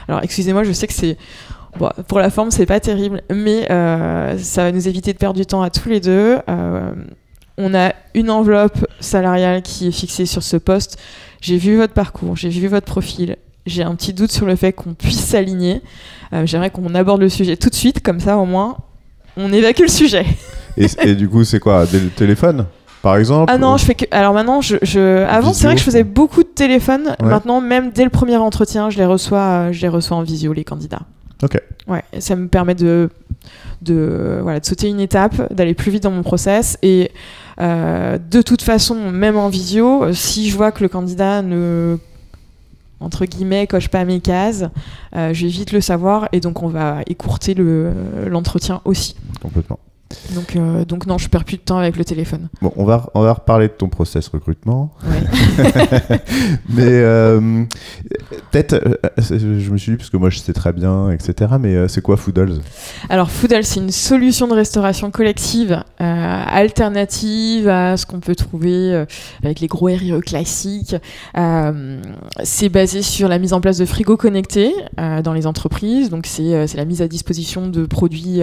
[0.08, 1.18] alors excusez-moi, je sais que c'est
[1.78, 5.46] bon, pour la forme, c'est pas terrible, mais ça va nous éviter de perdre du
[5.46, 6.38] temps à tous les deux.
[7.60, 10.98] On a une enveloppe salariale qui est fixée sur ce poste.
[11.44, 13.36] J'ai vu votre parcours, j'ai vu votre profil.
[13.66, 15.82] J'ai un petit doute sur le fait qu'on puisse s'aligner.
[16.32, 18.78] Euh, J'aimerais qu'on aborde le sujet tout de suite, comme ça au moins
[19.36, 20.26] on évacue le sujet.
[20.78, 22.66] Et, et du coup, c'est quoi Des téléphones,
[23.02, 24.06] par exemple Ah non, je fais que.
[24.12, 25.24] Alors maintenant, je, je...
[25.26, 27.16] avant c'est vrai que je faisais beaucoup de téléphones.
[27.20, 27.28] Ouais.
[27.28, 30.54] Maintenant, même dès le premier entretien, je les reçois, euh, je les reçois en visio
[30.54, 31.02] les candidats.
[31.44, 31.60] Ok.
[31.88, 33.10] Ouais, ça me permet de
[33.82, 37.12] de voilà de sauter une étape, d'aller plus vite dans mon process et
[37.60, 41.98] de toute façon, même en visio, euh, si je vois que le candidat ne
[43.00, 44.66] entre guillemets coche pas mes cases,
[45.16, 47.92] euh, je vais vite le savoir et donc on va écourter le
[48.28, 49.16] l'entretien aussi.
[49.42, 49.80] Complètement.
[50.36, 52.50] Donc euh, donc non, je perds plus de temps avec le téléphone.
[52.62, 54.94] Bon, on va, on va reparler de ton process recrutement.
[55.06, 55.24] Ouais.
[56.70, 57.64] mais euh,
[58.52, 61.54] peut-être, euh, je me suis dit, parce que moi je sais très bien, etc.
[61.60, 62.60] Mais c'est quoi Foodles?
[63.10, 69.06] Alors Foodle, c'est une solution de restauration collective euh, alternative à ce qu'on peut trouver
[69.44, 70.96] avec les gros RIE classiques.
[72.44, 76.10] C'est basé sur la mise en place de frigos connectés dans les entreprises.
[76.10, 78.42] Donc c'est la mise à disposition de produits,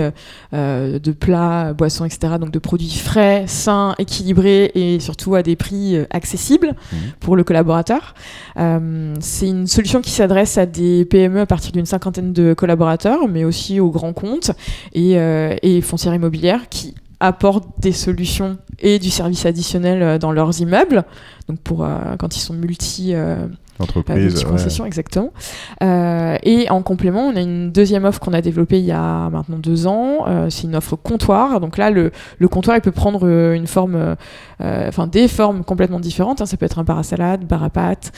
[0.52, 2.34] de plats, boissons, etc.
[2.40, 6.98] Donc de produits frais, sains, équilibrés et surtout à des prix euh, accessibles Mhm.
[7.20, 8.14] pour le collaborateur.
[8.58, 13.28] Euh, c'est une solution qui s'adresse à des PME à partir d'une cinquantaine de collaborateurs,
[13.28, 14.50] mais aussi aux grands comptes
[14.92, 20.32] et, euh, et foncières immobilières qui apportent des solutions et du service additionnel euh, dans
[20.32, 21.04] leurs immeubles,
[21.48, 23.46] donc pour euh, quand ils sont multi euh,
[23.78, 24.44] Entreprise.
[24.44, 24.50] ouais.
[24.50, 25.32] concession exactement.
[25.82, 29.30] Euh, et en complément, on a une deuxième offre qu'on a développée il y a
[29.30, 30.24] maintenant deux ans.
[30.28, 31.60] Euh, c'est une offre comptoir.
[31.60, 33.94] Donc là, le, le comptoir, il peut prendre une forme,
[34.60, 36.42] euh, enfin des formes complètement différentes.
[36.42, 36.46] hein.
[36.46, 38.12] Ça peut être un bar à salade, bar à pâtes,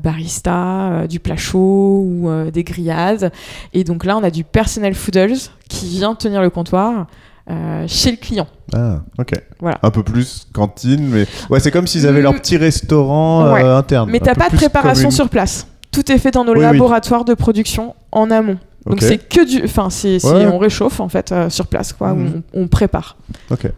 [0.00, 3.32] barista, du plat chaud ou des grillades.
[3.74, 7.06] Et donc là, on a du personnel foodles qui vient tenir le comptoir.
[7.50, 8.46] Euh, chez le client.
[8.74, 9.32] Ah, ok.
[9.60, 9.78] Voilà.
[9.82, 12.38] Un peu plus cantine, mais ouais, c'est comme s'ils avaient leur Mm.
[12.40, 14.10] petit restaurant euh, interne.
[14.10, 15.66] Mais t'as pas de préparation une- sur place.
[15.92, 16.64] Tout est fait dans nos Oui, oui.
[16.64, 18.58] laboratoires de production en amont.
[18.86, 20.46] Donc c'est que du, enfin c'est, Ouais.
[20.46, 22.18] on réchauffe en fait euh, sur place quoi, où
[22.54, 23.16] on, on prépare,
[23.50, 23.70] Ok,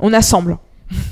[0.00, 0.56] on assemble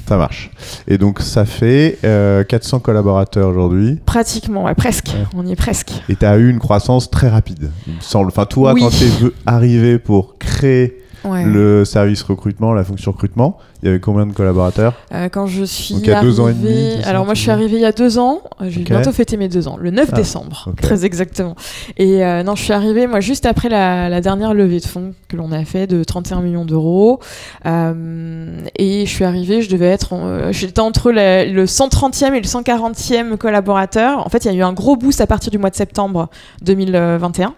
[0.08, 0.50] ça marche.
[0.88, 4.00] Et donc ça fait euh, 400 collaborateurs aujourd'hui.
[4.06, 5.26] pratiquement, ouais, presque, Ouais.
[5.36, 5.92] on y est presque.
[6.08, 8.28] Et tu as eu une croissance très rapide, il me semble.
[8.28, 8.80] Enfin, toi, Oui.
[8.80, 11.44] quand tu es arrivé pour créer Ouais.
[11.44, 13.58] le service recrutement, la fonction recrutement.
[13.82, 16.40] Il y avait combien de collaborateurs Euh, quand je suis Donc, il y a deux
[16.40, 18.66] ans et demi, arrivée- alors moi je suis arrivée il y a deux ans, Euh,
[18.70, 18.86] j'ai Ok.
[18.86, 21.54] bientôt fêté mes deux ans, le 9 Ah, décembre, très exactement.
[21.98, 25.12] Et euh, non, je suis arrivée moi juste après la, la dernière levée de fonds
[25.28, 27.20] que l'on a fait de 31 millions d'euros.
[27.66, 32.40] Euh, et je suis arrivée, je devais être, en- j'étais entre la- le 130e et
[32.40, 34.24] le 140e collaborateur.
[34.26, 36.28] En fait, il y a eu un gros boost à partir du mois de septembre
[36.62, 37.54] 2021.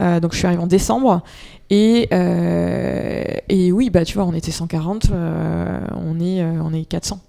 [0.00, 1.22] Euh, donc je suis arrivée en décembre.
[1.70, 6.72] Et, euh, et oui, bah tu vois, on était 140, euh, on, est, euh, on
[6.72, 7.20] est 400,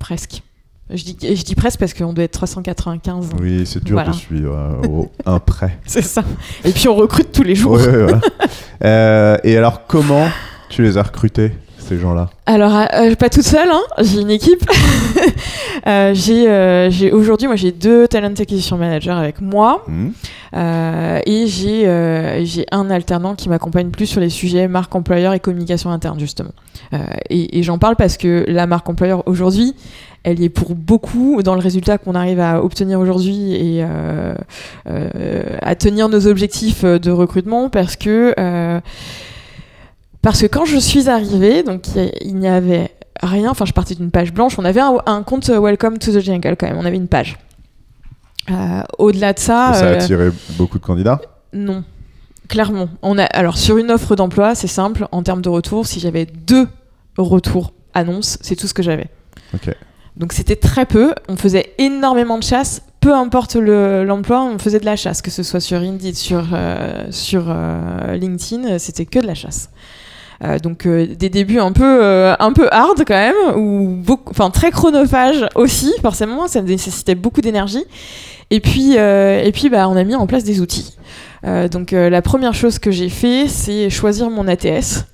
[0.00, 0.42] presque.
[0.90, 3.30] Je dis, je dis presque parce qu'on doit être 395.
[3.40, 4.10] Oui, c'est dur Voilà.
[4.10, 5.78] de suivre euh, au un près.
[5.86, 6.24] C'est ça.
[6.64, 7.72] Et puis on recrute tous les jours.
[7.72, 8.20] Ouais, ouais, voilà.
[8.84, 10.28] Euh, et alors, comment
[10.68, 11.50] tu les as recrutés,
[11.88, 14.64] ces gens-là Alors, euh, pas toute seule, hein, j'ai une équipe.
[15.86, 19.84] Euh, j'ai, euh, j'ai- aujourd'hui, moi, j'ai deux talent acquisition managers avec moi.
[19.86, 20.08] Hmm
[20.54, 25.34] Euh, et j'ai euh, j'ai un alternant qui m'accompagne plus sur les sujets marque employeur
[25.34, 26.52] et communication interne justement.
[26.94, 26.96] Euh,
[27.28, 29.74] et et j'en parle parce que la marque employeur aujourd'hui,
[30.24, 34.34] elle y est pour beaucoup dans le résultat qu'on arrive à obtenir aujourd'hui et euh,
[34.88, 38.80] euh, à tenir nos objectifs de recrutement parce que euh,
[40.22, 41.82] parce que quand je suis arrivée, donc
[42.22, 42.90] il n'y avait
[43.22, 46.20] rien, enfin je partais d'une page blanche, on avait un, un compte Welcome to the
[46.20, 47.38] Jungle quand même, on avait une page.
[48.50, 51.20] Euh, Au-delà de ça, Ça a euh, attiré beaucoup de candidats
[51.54, 51.82] non,
[52.48, 52.88] clairement.
[53.00, 55.06] On a alors sur une offre d'emploi, c'est simple.
[55.12, 56.68] En termes de retour, si j'avais deux
[57.16, 59.06] retours annonces, c'est tout ce que j'avais.
[59.54, 59.74] Ok.
[60.18, 61.14] Donc c'était très peu.
[61.28, 62.82] On faisait énormément de chasse.
[63.00, 66.48] Peu importe le- l'emploi, on faisait de la chasse, que ce soit sur Indeed, sur
[66.52, 69.70] euh, sur euh, LinkedIn, c'était que de la chasse.
[70.44, 73.98] Euh, donc euh, des débuts un peu euh, un peu hard quand même, ou
[74.30, 77.84] enfin très chronophage aussi forcément, ça nécessitait beaucoup d'énergie.
[78.50, 80.96] Et puis et puis bah on a mis en place des outils.
[81.70, 85.04] Donc la première chose que j'ai fait, c'est choisir mon ATS,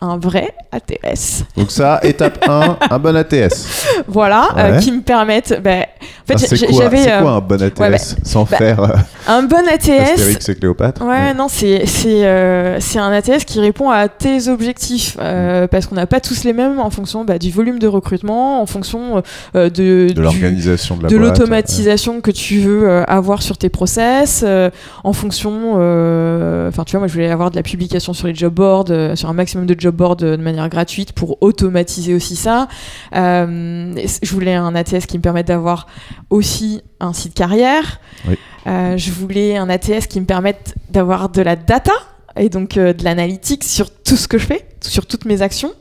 [0.00, 1.44] un vrai ATS.
[1.56, 3.86] Donc ça, étape 1, un bon ATS.
[4.06, 4.78] Voilà, Ouais.
[4.80, 5.60] qui me permettent.
[5.62, 5.86] bah,
[6.22, 8.80] en fait, Ah, c'est quoi, euh, quoi un bon ATS ouais, bah, sans bah, faire
[8.82, 8.96] euh,
[9.28, 9.88] un bon ATS.
[9.88, 11.04] Astérix et Cléopâtre?
[11.04, 15.86] Ouais, non, c'est c'est euh, c'est un ATS qui répond à tes objectifs euh, parce
[15.86, 19.22] qu'on n'a pas tous les mêmes en fonction bah, du volume de recrutement, en fonction
[19.54, 23.68] euh, de De l'organisation de la de l'automatisation que tu veux euh, avoir sur tes
[23.68, 24.70] process, euh,
[25.04, 28.34] en fonction, euh, enfin tu vois, moi je voulais avoir de la publication sur les
[28.34, 32.36] job boards, euh, sur un maximum de job boards de manière gratuite pour automatiser aussi
[32.36, 32.68] ça.
[33.14, 35.86] Euh, je voulais un ATS qui me permette d'avoir
[36.30, 38.00] aussi un site carrière.
[38.28, 38.36] Oui.
[38.66, 41.92] Euh, je voulais un ATS qui me permette d'avoir de la data
[42.36, 45.72] et donc euh, de l'analytique sur tout ce que je fais, sur toutes mes actions.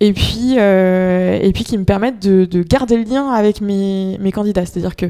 [0.00, 4.18] Et puis, euh, et puis qui me permettent de, de garder le lien avec mes,
[4.18, 4.66] mes candidats.
[4.66, 5.06] C'est-à-dire que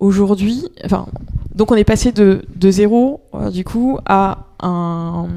[0.00, 1.06] aujourd'hui, enfin,
[1.54, 5.28] donc on est passé de, de zéro, du coup, à un,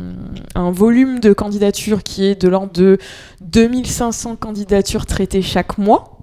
[0.55, 2.97] un volume de candidatures qui est de l'ordre de
[3.41, 6.19] 2500 candidatures traitées chaque mois.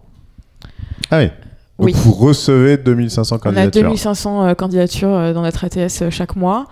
[1.11, 1.31] Ah oui.
[1.78, 1.92] Donc Oui.
[1.94, 3.82] vous recevez 2500 On a candidatures.
[3.82, 6.66] 2500 euh, candidatures euh, dans notre ATS euh, chaque mois.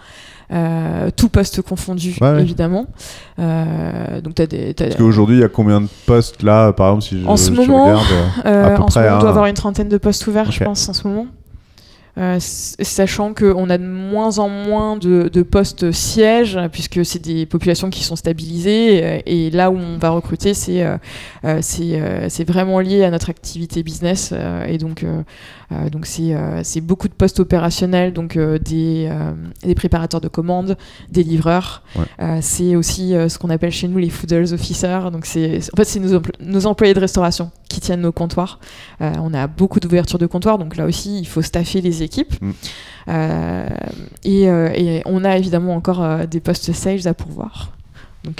[0.52, 2.42] Euh, tout poste confondu, Ouais, ouais.
[2.42, 2.86] évidemment.
[3.38, 4.74] Donc, as des.
[4.74, 7.52] Parce qu'aujourd'hui, il y a combien de postes là, par exemple, si je, En ce
[7.52, 8.06] je moment, regarde
[8.44, 10.50] À peu en ce près moment, on doit un- avoir une trentaine de postes ouverts,
[10.50, 11.26] je pense, en ce moment.
[12.18, 17.46] Euh, sachant qu'on a de moins en moins de, de postes sièges, puisque c'est des
[17.46, 22.80] populations qui sont stabilisées, euh, et là où on va recruter, c'est euh, c'est vraiment
[22.80, 24.34] lié à notre activité business,
[24.66, 25.22] et donc euh,
[25.90, 29.08] donc c'est beaucoup de postes opérationnels, donc des,
[29.62, 30.76] des préparateurs de commandes,
[31.10, 31.84] des livreurs.
[31.94, 32.40] Ouais.
[32.40, 36.00] C'est aussi ce qu'on appelle chez nous les fooders officers, donc c'est en fait c'est
[36.00, 38.58] nos, empl- nos employés de restauration qui tiennent nos comptoirs.
[39.00, 42.34] On a beaucoup d'ouvertures de comptoirs, donc là aussi, il faut staffer les équipes.
[42.40, 42.50] Mm.
[43.08, 43.66] Euh,
[44.24, 47.72] et, euh, et on a évidemment encore euh, des postes sales à pourvoir.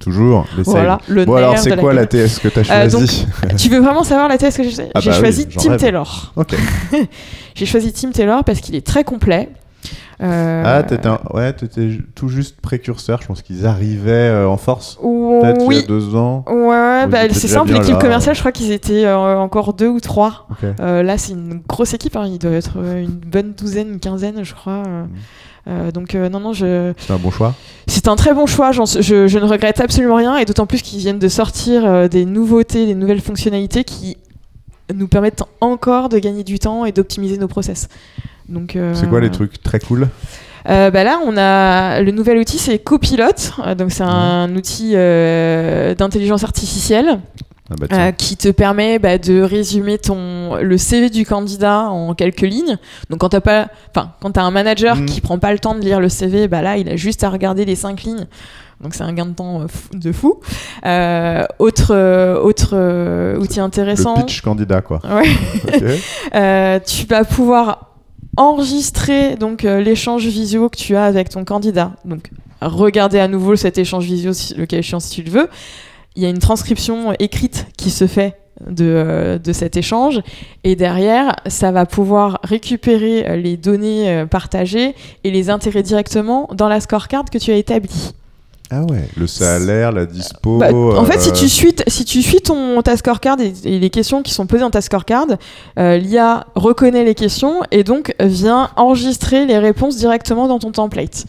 [0.00, 0.62] Toujours les.
[0.62, 2.08] Voilà, le Bon, alors, c'est la quoi gueule.
[2.12, 5.00] l'ATS que tu as Euh, choisi Tu veux vraiment savoir la thèse que j'ai Ah
[5.00, 5.80] J'ai bah choisi Tim rêve.
[5.80, 6.32] Taylor.
[6.36, 6.54] Ok.
[7.54, 9.48] J'ai choisi Tim Taylor parce qu'il est très complet.
[10.22, 11.54] Euh, Ah, t'étais un- ouais,
[12.14, 13.20] tout juste précurseur.
[13.22, 14.96] Je pense qu'ils arrivaient euh, en force.
[14.96, 15.78] Peut-être il y oui.
[15.84, 16.44] a deux ans.
[16.48, 20.48] Ouais, bah, c'est simple, l'équipe commerciale, je crois qu'ils étaient euh, encore deux ou trois.
[20.80, 24.42] Euh, là, c'est une grosse équipe, hein, il doit être une bonne douzaine, une quinzaine,
[24.42, 24.82] je crois.
[25.68, 26.92] Euh, donc, euh, non, non, je...
[26.96, 27.52] C'est un bon choix.
[27.88, 28.84] c'est un très bon choix, je,
[29.26, 32.86] je ne regrette absolument rien, et d'autant plus qu'ils viennent de sortir euh, des nouveautés,
[32.86, 34.16] des nouvelles fonctionnalités qui
[34.94, 37.88] nous permettent encore de gagner du temps et d'optimiser nos process.
[38.48, 40.08] Donc, euh, C'est quoi les trucs très cool
[40.68, 43.26] euh, bah là, on a le nouvel outil, c'est Copilot.
[43.64, 47.20] Euh, donc c'est un outil euh, d'intelligence artificielle
[47.70, 52.14] ah bah, euh, qui te permet bah, de résumer ton le CV du candidat en
[52.14, 52.78] quelques lignes.
[53.10, 55.06] Donc quand t'as pas, enfin quand t'as un manager Mhm.
[55.06, 57.30] qui prend pas le temps de lire le CV, bah là il a juste à
[57.30, 58.26] regarder les cinq lignes
[58.80, 60.40] Donc c'est un gain de temps de fou.
[60.84, 61.94] Euh, autre
[62.42, 64.16] autre outil intéressant.
[64.16, 65.00] Le pitch candidat, quoi.
[65.08, 66.80] Ouais.
[66.86, 67.92] Tu vas pouvoir
[68.36, 71.92] enregistrer donc euh, l'échange visio que tu as avec ton candidat.
[72.04, 75.48] Donc à nouveau cet échange visio, si, le cas échéant si tu le veux.
[76.14, 80.22] Il y a une transcription écrite qui se fait de, euh, de cet échange
[80.64, 84.94] et derrière ça va pouvoir récupérer euh, les données partagées
[85.24, 88.12] et les intégrer directement dans la scorecard que tu as établie.
[88.70, 90.58] Ah ouais, le salaire, la dispo.
[90.58, 93.78] Bah, en fait, si euh, tu suis, si tu suis ton, ta scorecard et, et
[93.78, 95.26] les questions qui sont posées dans ta scorecard,
[95.78, 101.26] euh, l'IA reconnaît les questions et donc vient enregistrer les réponses directement dans ton template.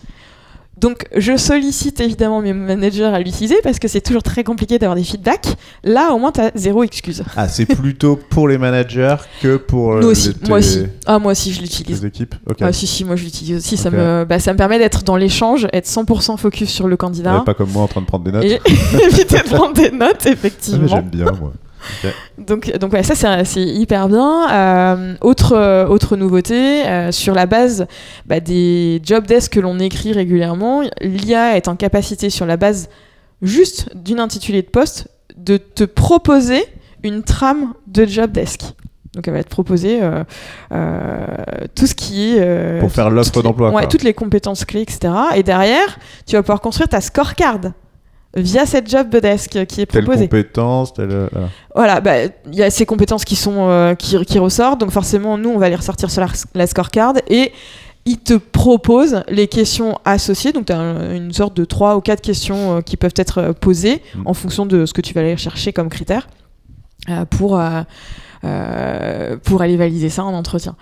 [0.80, 4.96] Donc, je sollicite évidemment mes managers à l'utiliser parce que c'est toujours très compliqué d'avoir
[4.96, 5.56] des feedbacks.
[5.84, 7.24] Là, au moins, tu as zéro excuse.
[7.36, 10.86] Ah, c'est plutôt pour les managers que pour euh, Nous aussi, les- moi aussi.
[11.08, 12.02] Ah, moi aussi, je l'utilise.
[12.02, 12.36] les équipes?
[12.62, 13.76] Ah, si, si, moi je l'utilise aussi.
[13.76, 17.40] Ça, me, bah, ça me permet d'être dans l'échange, être 100% focus sur le candidat.
[17.40, 18.44] Ouais, pas comme moi en train de prendre des notes.
[18.44, 18.60] Et
[19.04, 20.88] éviter de prendre des notes, Ah, effectivement.
[20.88, 21.54] J'aime bien, moi.
[22.38, 24.50] Donc, donc ouais, ça c'est hyper bien.
[24.52, 27.88] Euh, autre, euh, autre nouveauté, euh, sur la base
[28.26, 32.90] bah, des job desks que l'on écrit régulièrement, l'IA est en capacité sur la base
[33.42, 36.64] juste d'une intitulé de poste de te proposer
[37.04, 38.62] une trame de job desk.
[39.14, 40.24] Donc elle va te proposer euh,
[40.72, 41.28] euh,
[41.74, 42.38] tout ce qui est...
[42.40, 45.12] euh, Pour faire l'offre d'emploi, Ouais, toutes les compétences clés, etc.
[45.36, 45.98] Et derrière,
[46.28, 47.60] tu vas pouvoir construire ta scorecard
[48.38, 50.28] via cette job desk qui est Telle proposée.
[50.28, 51.12] compétence, telle.
[51.12, 51.50] euh, voilà.
[51.76, 55.38] Voilà, bah, il y a ces compétences qui sont euh, qui, qui ressortent, donc forcément
[55.38, 57.52] nous on va les ressortir sur la, la scorecard et
[58.06, 60.78] il te propose les questions associées, donc tu as
[61.14, 64.22] une sorte de trois ou quatre questions euh, qui peuvent être posées Mm.
[64.26, 66.28] en fonction de ce que tu vas aller chercher comme critère
[67.10, 67.60] euh, pour,
[69.44, 70.76] pour aller valider ça en entretien.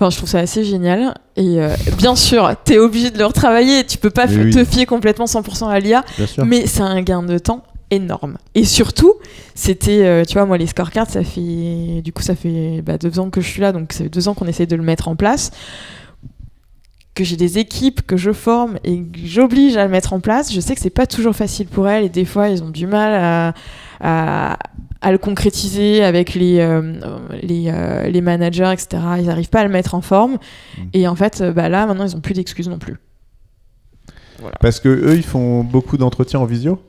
[0.00, 1.14] Enfin, je trouve ça assez génial.
[1.36, 3.84] Et euh, bien sûr, tu es obligé de le retravailler.
[3.84, 4.50] Tu peux pas oui.
[4.50, 6.04] te fier complètement 100% à l'IA.
[6.44, 8.36] Mais c'est un gain de temps énorme.
[8.54, 9.14] Et surtout,
[9.56, 13.18] c'était, euh, tu vois, moi, les scorecards, ça fait, du coup, ça fait bah, deux
[13.18, 15.08] ans que je suis là, donc ça fait deux ans qu'on essaie de le mettre
[15.08, 15.50] en place.
[17.14, 20.52] Que j'ai des équipes que je forme et que j'oblige à le mettre en place.
[20.52, 22.86] Je sais que c'est pas toujours facile pour elles et des fois, ils ont du
[22.86, 23.54] mal à,
[24.00, 24.58] à,
[25.00, 26.94] à le concrétiser avec les, euh,
[27.42, 29.02] les, euh, les managers, etc.
[29.18, 30.32] Ils n'arrivent pas à le mettre en forme.
[30.76, 30.82] Mm.
[30.94, 32.96] Et en fait, euh, bah, là, maintenant, ils ont plus d'excuses non plus.
[34.60, 36.80] Parce que eux, ils font beaucoup d'entretiens en visio?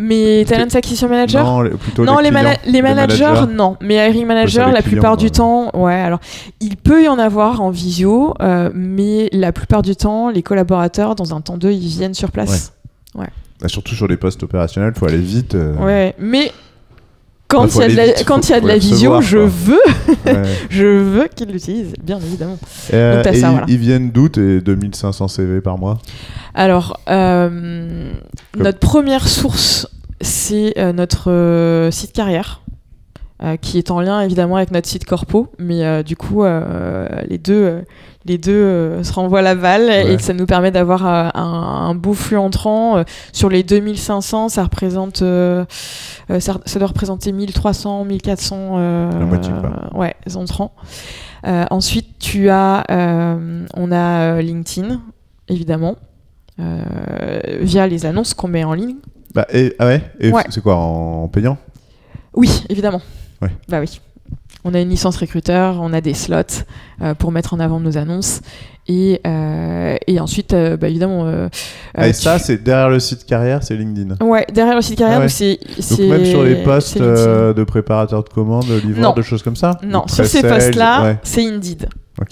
[0.00, 1.44] Mais Talent Acquisition Manager?
[1.44, 3.76] Non, les- plutôt non, les, les, clients, les managers, non.
[3.80, 5.30] Mais hiring manager, la clients, plupart du ouais.
[5.30, 5.94] temps, ouais.
[5.94, 6.20] Alors,
[6.60, 11.16] il peut y en avoir en visio, euh, mais la plupart du temps, les collaborateurs,
[11.16, 12.72] dans un temps d'eux, ils viennent sur place.
[13.14, 15.54] Bah, surtout sur les postes opérationnels, faut aller vite.
[15.54, 16.14] euh, Ouais.
[16.18, 16.50] Mais
[17.50, 18.60] quand Bah, il faut y a de aller la, vite, quand faut- il y a
[18.60, 19.80] de la les visio, recevoir, je veux,
[20.26, 20.42] ouais.
[20.70, 22.58] je veux qu'ils l'utilisent, bien évidemment.
[22.94, 23.66] Euh, Donc, t'as et ça, ils, voilà.
[23.68, 25.98] ils viennent d'où tes 2500 CV par mois?
[26.54, 28.12] Alors, euh,
[28.54, 29.86] Comme- notre première source,
[30.20, 32.62] c'est euh, notre site carrière,
[33.62, 36.44] qui est en lien évidemment avec notre site corpo, mais du coup,
[37.28, 37.82] les deux,
[38.26, 40.12] les deux euh, se renvoient la balle Ouais.
[40.14, 41.40] et ça nous permet d'avoir euh, un,
[41.90, 42.98] un beau flux entrant.
[42.98, 45.64] Euh, sur les 2500, ça représente, euh,
[46.38, 49.52] ça, ça doit représenter 1300, 1400 euh, La moitié,
[49.94, 50.72] ouais, entrants.
[51.44, 52.84] Ensuite, tu as,
[53.74, 55.00] on a LinkedIn,
[55.48, 55.96] évidemment,
[56.58, 58.96] via les annonces qu'on met en ligne.
[59.34, 60.44] bah, et, Ah Ouais.
[60.50, 61.56] c'est quoi en, en payant?
[62.34, 63.00] Oui, évidemment.
[63.40, 63.50] Ouais.
[63.68, 64.00] Bah oui.
[64.64, 66.64] On a une licence recruteur, on a des slots
[67.02, 68.40] euh, pour mettre en avant nos annonces.
[68.88, 71.48] Et, euh, et ensuite, euh, bah évidemment.
[71.94, 74.16] Ah, Et ça, tu- c'est derrière le site carrière, c'est LinkedIn.
[74.24, 75.28] Ouais, derrière le site carrière, Ah ouais.
[75.28, 75.58] c'est.
[76.00, 79.78] Donc même sur les postes de préparateur de commandes, de livreur, de choses comme ça
[79.82, 81.88] Non, sur ces postes-là, ouais, c'est Indeed.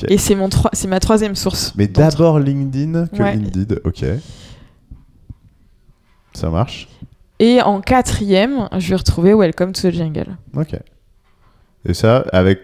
[0.08, 1.72] Et c'est troi- ma troisième source.
[1.76, 3.32] Mais d'abord LinkedIn que Ouais.
[3.32, 4.04] Indeed, ok.
[6.34, 6.88] Ça marche.
[7.38, 10.36] Et en quatrième, je vais retrouver Welcome to the Jungle.
[10.56, 10.76] Ok.
[11.86, 12.60] Et ça, avec.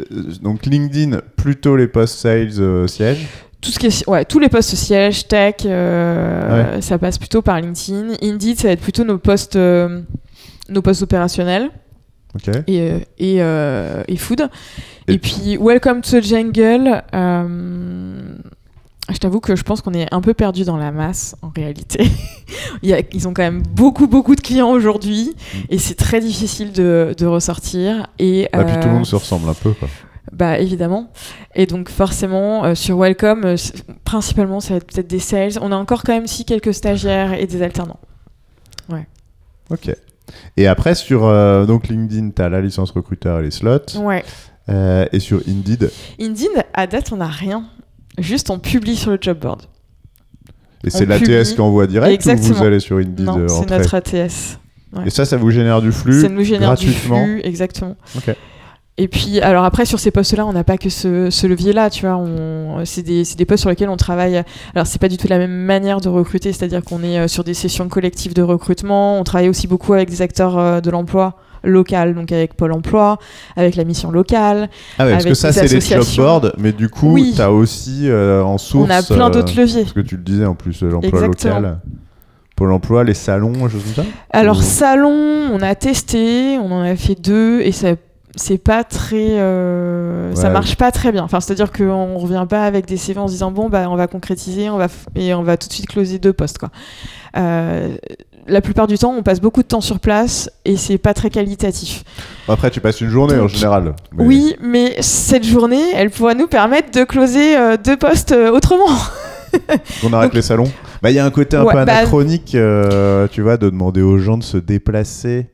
[0.00, 0.04] euh,
[0.42, 3.26] Donc LinkedIn, plutôt les postes sales euh, sièges.
[3.60, 7.60] Tout ce qui est, ouais, tous les postes sièges, tech, euh, ça passe plutôt par
[7.60, 8.14] LinkedIn.
[8.22, 10.00] Indeed, ça va être plutôt nos postes, euh,
[10.68, 11.70] nos postes opérationnels
[12.34, 12.50] Ok.
[12.66, 14.48] et, et, et food.
[15.08, 17.02] Et- Et, puis, Welcome to the Jungle.
[19.12, 22.08] Je t'avoue que je pense qu'on est un peu perdu dans la masse en réalité.
[22.82, 25.58] Ils ont quand même beaucoup, beaucoup de clients aujourd'hui Mm.
[25.70, 28.06] et c'est très difficile de, de ressortir.
[28.18, 29.88] Et, Bah, puis tout le euh, monde se ressemble un peu, quoi.
[30.32, 31.10] bah évidemment.
[31.54, 33.56] Et donc forcément euh, sur Welcome, euh,
[34.04, 35.58] principalement ça va être peut-être des sales.
[35.60, 38.00] On a encore quand même si quelques stagiaires et des alternants.
[39.70, 39.90] Ok.
[40.58, 41.20] Et après, sur
[41.66, 43.78] donc LinkedIn, tu as la licence recruteur et les slots.
[43.96, 44.22] Ouais.
[44.68, 45.90] Euh, et sur Indeed,
[46.20, 47.64] Indeed, à date, on n'a rien.
[48.18, 49.62] Juste on publie sur le job board.
[50.84, 52.58] Et c'est l'ATS qui envoie direct ou Exactement.
[52.58, 54.12] vous allez sur Indeed Non, euh, c'est notre ATS.
[54.12, 55.06] ouais.
[55.06, 57.96] Et ça, ça vous génère du flux Ça nous génère du flux, exactement.
[58.16, 58.34] Ok.
[58.96, 62.06] Et puis, alors après, sur ces postes-là, on n'a pas que ce, ce levier-là, tu
[62.06, 62.22] vois.
[62.84, 64.40] C'est des, des postes sur lesquels on travaille.
[64.74, 67.42] Alors, c'est pas du tout la même manière de recruter, c'est-à-dire qu'on est euh, sur
[67.42, 69.18] des sessions collectives de recrutement.
[69.18, 73.18] On travaille aussi beaucoup avec des acteurs euh, de l'emploi local, donc avec Pôle emploi,
[73.56, 74.68] avec la mission locale.
[74.98, 77.32] Ah ouais, parce que ça, c'est les job boards, mais du coup, Oui.
[77.34, 78.88] tu as aussi euh, en source.
[78.88, 79.82] on a plein euh, d'autres leviers.
[79.82, 81.78] Parce que tu le disais en plus, euh, l'emploi local.
[82.56, 84.10] Pôle emploi, les salons, choses comme ça?
[84.30, 85.10] Alors Ou- salon,
[85.52, 87.88] on a testé, on en a fait deux et ça
[88.36, 91.22] c'est pas très euh, ça marche pas très bien.
[91.24, 94.06] Enfin c'est-à-dire qu'on revient pas avec des CV en se disant bon bah on va
[94.06, 94.86] concrétiser, on va
[95.16, 96.70] et on va tout de suite closer deux postes quoi.
[97.36, 97.96] Euh,
[98.46, 101.30] la plupart du temps, on passe beaucoup de temps sur place et c'est pas très
[101.30, 102.04] qualitatif.
[102.48, 103.94] Après, tu passes une journée en général.
[104.12, 108.50] mais- Oui, mais cette journée, elle pourrait nous permettre de closer euh, deux postes euh,
[108.50, 108.88] autrement.
[110.04, 110.70] On arrête Donc- les salons.
[111.02, 113.68] Bah, il y a un côté un Ouais, peu bah- anachronique, euh, tu vois, de
[113.70, 115.50] demander aux gens de se déplacer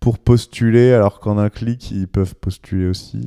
[0.00, 3.18] pour postuler, alors qu'en un clic, ils peuvent postuler aussi.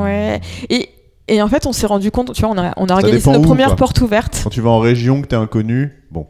[0.00, 0.40] Ouais.
[0.70, 0.88] Et,
[1.28, 3.38] et en fait, on s'est rendu compte, tu vois, on a, on a organisé nos
[3.40, 3.76] où, premières quoi.
[3.76, 4.40] portes ouvertes.
[4.44, 6.26] Quand tu vas en région, que t'es inconnu, bon.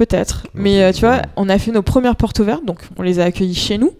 [0.00, 0.46] Peut-être.
[0.54, 3.24] Mais euh, tu vois, on a fait nos premières portes ouvertes, donc on les a
[3.24, 3.92] accueillis chez nous,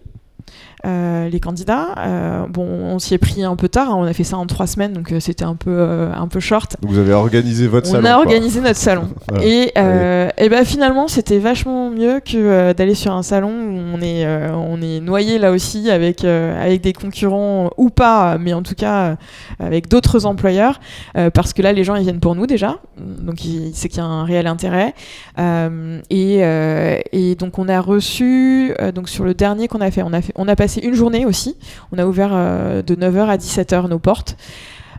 [0.83, 1.87] les candidats.
[1.97, 4.45] Euh, bon, on s'y est pris un peu tard, hein, on a fait ça en
[4.45, 6.75] trois semaines, donc euh, c'était un peu, euh, un peu short.
[6.81, 8.05] Donc vous avez organisé votre On salon.
[8.07, 8.17] a quoi.
[8.23, 9.09] organisé notre salon.
[9.29, 9.45] Voilà.
[9.45, 13.79] Et, euh, et ben finalement, c'était vachement mieux que euh, d'aller sur un salon où
[13.95, 18.37] on est, euh, on est noyé là aussi avec, euh, avec des concurrents ou pas,
[18.39, 19.15] mais en tout cas euh,
[19.59, 20.79] avec d'autres employeurs,
[21.17, 23.99] euh, parce que là, les gens ils viennent pour nous déjà, donc il- c'est qu'il
[23.99, 24.93] y a un réel intérêt.
[25.39, 29.91] Euh, et, euh, et donc on a reçu, euh, donc sur le dernier qu'on a
[29.91, 31.57] fait, on a fait, on a passé une journée aussi.
[31.91, 34.37] On a ouvert euh, de 9h à 17h nos portes.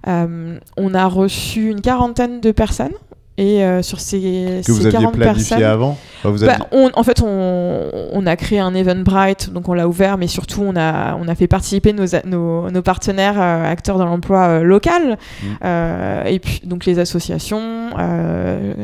[0.07, 2.93] Euh, on a reçu une quarantaine de personnes.
[3.39, 6.53] Et euh, sur ces, Que vous ces aviez 40 planifié personnes, avant Enfin, vous bah,
[6.53, 10.27] aviez- on, en fait, on, on a créé un Eventbrite, donc on l'a ouvert, mais
[10.27, 14.05] surtout on a, on a fait participer nos, a- nos, nos partenaires euh, acteurs dans
[14.05, 16.27] l'emploi euh, local, Mm.
[16.27, 17.91] et puis donc les associations,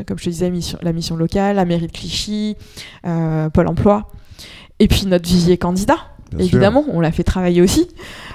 [0.07, 2.57] comme je te disais, mission- la mission locale, la mairie de Clichy,
[3.53, 4.09] Pôle emploi,
[4.79, 5.97] et puis notre vivier candidat.
[6.31, 6.55] Bien sûr.
[6.57, 7.87] Évidemment, on l'a fait travailler aussi,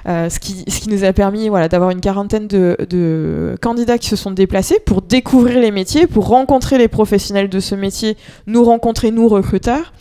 [0.08, 3.98] euh, ce, qui, ce qui nous a permis voilà, d'avoir une quarantaine de, de candidats
[3.98, 8.16] qui se sont déplacés pour découvrir les métiers, pour rencontrer les professionnels de ce métier,
[8.46, 9.92] nous rencontrer, nous recruteurs.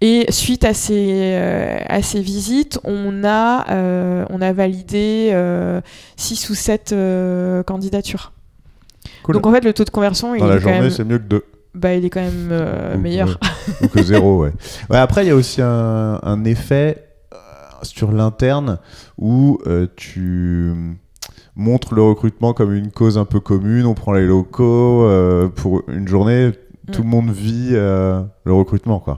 [0.00, 5.32] Et suite à ces, euh, à ces visites, on a, euh, on a validé
[6.16, 6.94] 6 ou 7
[7.66, 8.32] candidatures.
[9.24, 9.34] Cool.
[9.36, 11.18] Donc en fait, le taux de conversion, il, Dans la est, journée, même, c'est mieux
[11.18, 11.44] que deux.
[11.74, 13.38] bah, il est quand même euh, meilleur.
[13.82, 14.52] Ou que zéro, ouais.
[14.90, 14.96] ouais.
[14.98, 17.04] Après, il y a aussi un, un effet
[17.82, 18.78] sur l'interne
[19.18, 20.72] où euh, tu
[21.54, 23.86] montres le recrutement comme une cause un peu commune.
[23.86, 26.52] On prend les locaux euh, pour une journée.
[26.92, 27.04] Tout Mm.
[27.04, 29.16] le monde vit euh, le recrutement, quoi.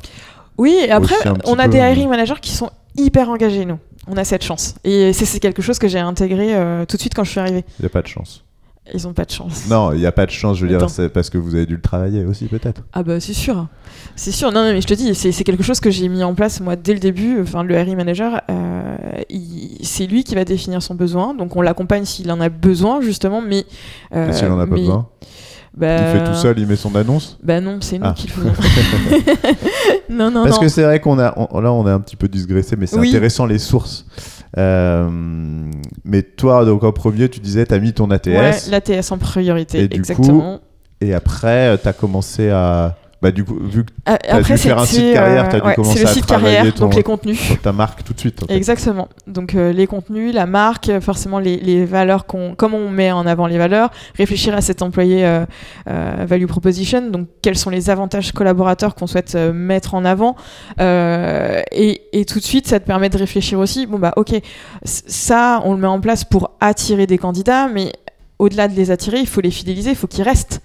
[0.59, 1.15] Oui, et après,
[1.47, 3.79] on a peu, des hiring managers qui sont hyper engagés, nous.
[4.07, 4.75] On a cette chance.
[4.85, 6.55] Et c'est quelque chose que j'ai intégré
[6.87, 7.65] tout de suite quand je suis arrivée.
[7.79, 8.45] Il n'y a pas de chance.
[8.93, 9.65] Ils ont pas de chance.
[9.71, 11.65] Non, il n'y a pas de chance, je veux dire, c'est parce que vous avez
[11.65, 12.83] dû le travailler aussi, peut-être.
[12.93, 13.67] Ah bah c'est sûr.
[14.15, 14.53] C'est sûr.
[14.53, 16.77] Non, non, mais je te dis, c'est quelque chose que j'ai mis en place, moi,
[16.77, 17.41] dès le début.
[17.41, 18.97] Enfin, le hiring manager, euh,
[19.83, 21.33] c'est lui qui va définir son besoin.
[21.35, 23.41] Donc, on l'accompagne s'il en a besoin, justement.
[23.41, 23.65] Mais...
[24.15, 25.09] euh, Et s'il n'en a pas mais- besoin,
[25.75, 27.39] bah, il fait tout seul, il met son annonce.
[27.43, 28.13] Bah non, c'est nous Ah.
[28.15, 28.53] qui le faisons.
[30.11, 30.61] non, non, Parce non.
[30.63, 32.99] que c'est vrai qu'on a, on- là, on est un petit peu digressé, mais c'est
[32.99, 33.09] Oui.
[33.09, 34.05] intéressant les sources.
[34.57, 35.09] Euh,
[36.05, 38.27] mais toi, donc en premier, tu disais, tu as mis ton ATS.
[38.27, 40.61] Ouais, l'ATS en priorité, Et du coup, exactement.
[41.01, 42.97] Et après, tu as commencé à.
[43.25, 45.75] Bah, du coup, vu que Ah, T'as dû faire un site carrière, t'as dû ouais,
[45.77, 47.41] commencer C'est le à site travailler carrière, ton- donc les contenus.
[47.63, 48.43] ta marque tout de suite.
[48.43, 48.55] en fait.
[48.55, 49.09] Exactement.
[49.27, 53.11] Donc euh, les contenus, la marque, euh, forcément les, les valeurs qu'on, comment on met
[53.13, 55.47] en avant les valeurs, réfléchir à cet employé euh,
[55.89, 57.01] euh, value proposition.
[57.11, 60.37] Donc quels sont les avantages collaborateurs qu'on souhaite euh, mettre en avant
[60.81, 63.87] Euh, et, et tout de suite, ça te permet de réfléchir aussi.
[63.87, 64.35] Bon bah ok,
[64.85, 67.93] ça on le met en place pour attirer des candidats, mais
[68.39, 70.61] au-delà de les attirer, il faut les fidéliser, il faut qu'ils restent.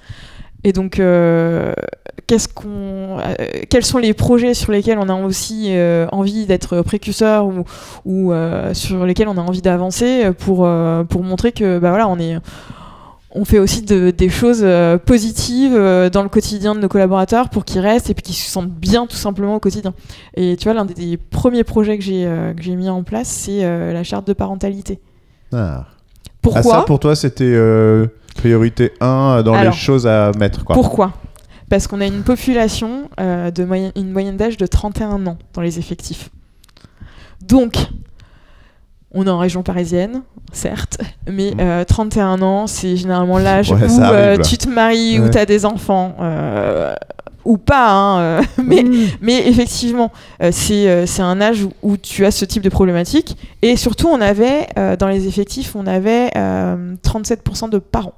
[0.64, 1.72] Et donc, euh,
[2.28, 3.34] qu'est-ce qu'on, euh,
[3.70, 7.64] quels sont les projets sur lesquels on a aussi euh, envie d'être précurseur ou,
[8.06, 8.34] ou
[8.74, 10.68] sur lesquels on a envie d'avancer pour,
[11.10, 12.38] pour montrer que bah voilà, on est
[13.36, 14.66] on fait aussi de- des choses
[15.06, 15.76] positives
[16.12, 19.06] dans le quotidien de nos collaborateurs pour qu'ils restent et puis qu'ils se sentent bien
[19.06, 19.94] tout simplement au quotidien.
[20.36, 22.24] Et tu vois, l'un des, des premiers projets que j'ai
[22.58, 23.62] que j'ai mis en place, c'est
[23.94, 25.00] la charte de parentalité.
[25.54, 25.86] Ah.
[26.42, 28.08] Pourquoi Ah, ça, pour toi, c'était euh,
[28.40, 30.64] priorité 1 dans Alors, les choses à mettre.
[30.64, 30.74] Quoi.
[30.76, 31.14] Pourquoi?
[31.70, 35.62] Parce qu'on a une population euh, de moyenne, une moyenne d'âge de 31 ans dans
[35.62, 36.30] les effectifs.
[37.46, 37.76] Donc,
[39.12, 40.22] On est en région parisienne,
[40.52, 41.60] certes, mais Mm.
[41.62, 45.30] euh, 31 ans, c'est généralement l'âge Ouais, où euh, tu te maries, où Ouais.
[45.32, 46.94] tu as des enfants, euh,
[47.44, 48.86] ou pas, hein, euh, mais,
[49.20, 50.12] mais effectivement,
[50.44, 53.36] euh, c'est euh, un âge où, où tu as ce type de problématique.
[53.64, 58.14] Et surtout, on avait, euh, dans les effectifs, on avait euh, 37% de parents.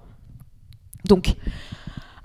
[1.06, 1.36] Donc,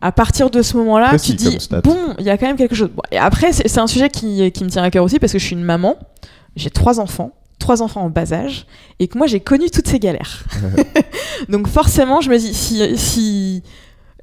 [0.01, 2.91] à partir de ce moment-là, tu dis, bon, il y a quand même quelque chose.
[2.95, 5.33] Bon, et après, c'est c'est un sujet qui, qui me tient à cœur aussi parce
[5.33, 5.97] que je suis une maman,
[6.55, 8.67] j'ai trois enfants, trois enfants en bas âge,
[8.99, 10.45] et que moi, j'ai connu toutes ces galères.
[11.49, 13.63] Donc forcément, je me dis, si, si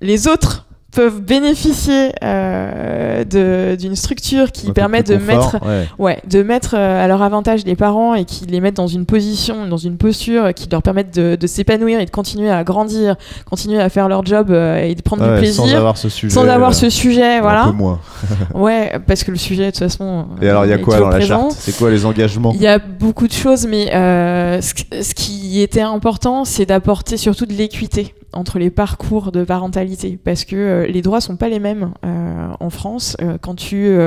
[0.02, 5.88] les autres peuvent bénéficier euh, de- d'une structure qui Un permet de confort, mettre ouais.
[6.00, 9.06] Ouais, de mettre euh, à leur avantage les parents et qui les mettent dans une
[9.06, 13.16] position, dans une posture qui leur permettent de, de s'épanouir et de continuer à grandir,
[13.50, 16.10] continuer à faire leur job euh, et de prendre Ouais, du plaisir Sans avoir ce
[16.10, 16.34] sujet.
[16.34, 17.64] sans avoir euh, ce sujet, Un voilà.
[17.66, 18.00] peu moins.
[18.54, 20.26] Ouais, parce que le sujet de toute façon.
[20.42, 21.50] Et alors, il y a quoi dans la présent.
[21.50, 25.14] charte C'est quoi les engagements Il y a beaucoup de choses, mais euh, ce, ce
[25.16, 30.56] qui était important, c'est d'apporter surtout de l'équité entre les parcours de parentalité, parce que
[30.56, 33.16] euh, les droits sont pas les mêmes euh, en France.
[33.22, 33.98] Euh, quand tu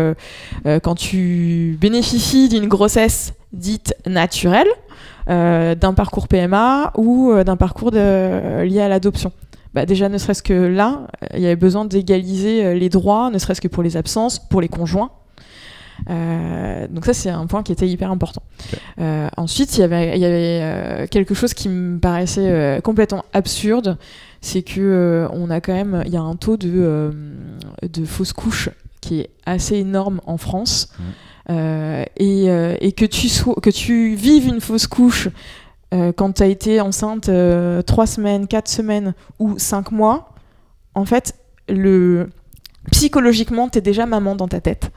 [0.82, 4.68] quand tu bénéficies d'une grossesse dite naturelle,
[5.26, 9.32] d'un parcours PMA ou d'un parcours lié à l'adoption.
[9.74, 13.60] Bah déjà, ne serait-ce que là, il y avait besoin d'égaliser les droits, ne serait-ce
[13.60, 15.10] que pour les absences, pour les conjoints.
[16.10, 18.42] Euh, donc ça, c'est un point qui était hyper important.
[19.00, 23.24] Euh, ensuite, il y avait, il y avait euh, quelque chose qui me paraissait complètement
[23.32, 23.98] absurde,
[24.40, 27.12] c'est que on a quand même, il y a un taux de,
[27.82, 28.70] de fausses couches
[29.00, 30.92] qui est assez énorme en France.
[31.48, 32.46] Euh, et,
[32.80, 35.28] et que, tu sois, que tu vives une fausse couche
[36.16, 37.30] quand tu as été enceinte
[37.86, 40.34] 3 semaines, 4 semaines ou 5 mois,
[40.94, 41.34] en fait,
[41.68, 42.28] le...
[42.90, 44.90] psychologiquement, tu es déjà maman dans ta tête.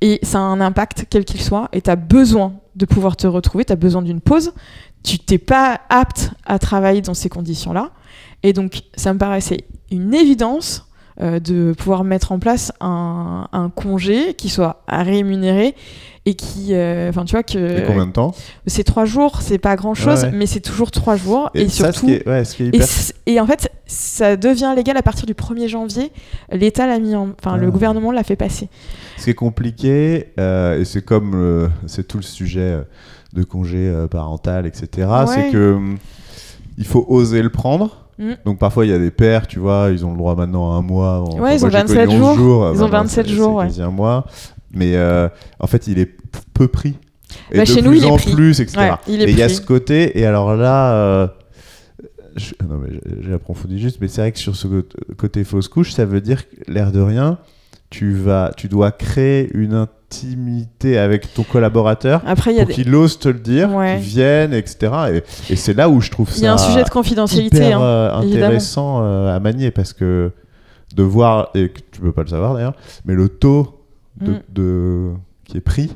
[0.00, 3.26] Et ça a un impact, quel qu'il soit, et tu as besoin de pouvoir te
[3.26, 4.52] retrouver, tu as besoin d'une pause.
[5.02, 7.90] Tu t'es pas apte à travailler dans ces conditions-là.
[8.42, 10.87] Et donc, ça me paraissait une évidence
[11.20, 15.74] euh, de pouvoir mettre en place un, un congé qui soit rémunéré
[16.26, 18.34] et qui, euh, enfin, tu vois Et que combien de temps
[18.66, 20.30] c'est trois jours, c'est pas grand-chose, Ouais.
[20.32, 22.10] mais c'est toujours trois jours et, ça, surtout.
[22.10, 22.42] est, ouais,
[23.26, 26.12] Et, et en fait, ça devient légal à partir du 1er janvier.
[26.52, 27.30] L'État l'a mis en.
[27.38, 27.56] Enfin, Ah.
[27.56, 28.68] le gouvernement l'a fait passer.
[29.16, 32.78] Ce qui est compliqué, euh, et c'est comme c'est tout le sujet
[33.32, 35.98] de congé parental, etc., c'est que hum,
[36.76, 38.07] il faut oser le prendre.
[38.18, 38.32] Mm.
[38.44, 40.76] Donc parfois il y a des pères, tu vois, ils ont le droit maintenant à
[40.76, 41.20] un mois.
[41.26, 42.64] Enfin, Ouais, ils moi, ont j'ai 27 connu 11 jours.
[42.64, 43.66] euh, Ils ont maintenant, 27 c'est- jours, ouais.
[43.66, 44.26] quasi un mois.
[44.72, 45.28] Mais euh,
[45.60, 46.10] en fait, il est
[46.54, 46.96] peu pris.
[47.52, 48.32] Et Bah, de chez plus nous, il est pris.
[48.32, 48.78] plus, etc.
[48.78, 49.54] Ouais, il est et il y a pris.
[49.54, 51.26] ce côté, et alors là, euh,
[52.36, 54.66] je- non mais approfondi juste, mais c'est vrai que sur ce
[55.16, 57.38] côté- fausse couche, ça veut dire l'air de rien,
[57.90, 63.18] tu vas, tu dois créer une intimité avec ton collaborateur Après, pour des- qu'il ose
[63.18, 63.96] te le dire, Ouais.
[63.98, 64.92] qu'il vienne, etc.
[65.48, 67.56] Et, et c'est là où je trouve ça il y a un sujet de confidentialité.
[67.56, 67.82] hyper hein.
[67.82, 68.44] euh, évidemment.
[68.46, 70.30] intéressant euh, à manier parce que
[70.94, 72.74] de voir, et que tu peux pas le savoir d'ailleurs,
[73.04, 73.82] mais le taux
[74.20, 74.40] de, Mm.
[74.50, 75.10] de-
[75.44, 75.90] qui est pris,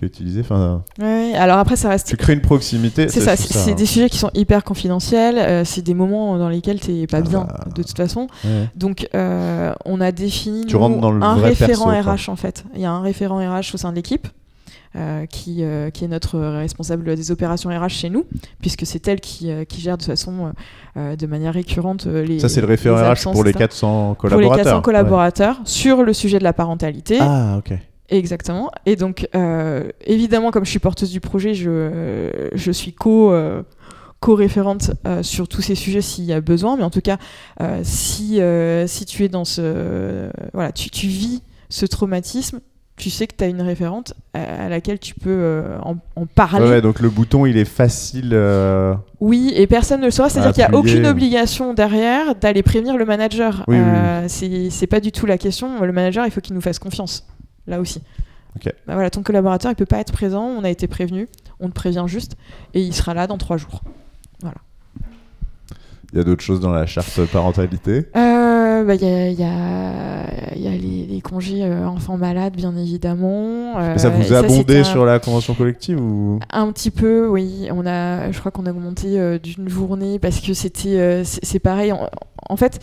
[0.00, 2.08] qui est utilisé, enfin, Ouais, alors après, ça reste.
[2.08, 3.08] tu crées une proximité.
[3.08, 3.74] C'est ça, c'est hein.
[3.74, 5.38] des sujets qui sont hyper confidentiels.
[5.38, 7.64] euh, c'est des moments dans lesquels t'es pas Ah bien, bah.
[7.74, 8.26] de toute façon.
[8.44, 8.68] Ouais.
[8.74, 12.10] Donc, euh, on a défini Tu nous, rentres dans le un référent perso.
[12.10, 12.64] RH en fait.
[12.74, 14.26] Il y a un référent RH au sein de l'équipe.
[14.96, 18.24] euh, qui, euh, qui est notre responsable des opérations RH chez nous,
[18.60, 20.52] puisque c'est elle qui, euh, qui gère de façon
[20.96, 22.40] de manière récurrente les.
[22.40, 23.66] Ça, c'est le référent RH pour les etc.
[23.66, 24.64] 400 Pour les collaborateurs.
[24.64, 24.82] 400 Ouais.
[24.82, 27.18] collaborateurs sur le sujet de la parentalité.
[27.20, 27.72] Ah, ok.
[28.10, 28.70] Exactement.
[28.86, 33.62] Et donc, euh, évidemment, comme je suis porteuse du projet, je, je suis co, euh,
[34.18, 36.76] co-référente euh, sur tous ces sujets s'il y a besoin.
[36.76, 37.18] Mais en tout cas,
[37.82, 38.40] si,
[38.86, 40.28] si tu es dans ce.
[40.52, 42.60] voilà, tu, tu vis ce traumatisme,
[42.96, 46.68] tu sais que tu as une référente à, à laquelle tu peux en, en parler.
[46.68, 48.36] Ouais, donc le bouton, il est facile.
[49.20, 50.28] Oui, et personne ne le saura.
[50.28, 53.64] C'est-à-dire qu'il n'y a aucune obligation derrière d'aller prévenir le manager.
[53.68, 55.80] Oui, oui, c'est- C'est pas du tout la question.
[55.82, 57.26] Le manager, il faut qu'il nous fasse confiance.
[57.70, 58.02] Là aussi.
[58.64, 60.42] Bah voilà, ton collaborateur, il peut pas être présent.
[60.42, 61.28] On a été prévenu.
[61.60, 62.36] On te prévient juste.
[62.74, 63.80] Et il sera là dans trois jours.
[66.12, 68.06] Il y a d'autres choses dans la charte parentalité?
[68.16, 71.86] Euh, bah, Il y a, il y a- il y a les, les congés euh,
[71.86, 73.78] enfants malades, bien évidemment.
[73.78, 76.40] Euh, Mais ça vous a abondé un- sur la convention collective ou?
[76.50, 77.68] Un petit peu, oui.
[77.70, 81.44] On a, je crois qu'on a augmenté euh, d'une journée parce que c'était, euh, c'est
[81.44, 81.92] c'est pareil.
[81.92, 82.08] En,
[82.48, 82.80] en fait,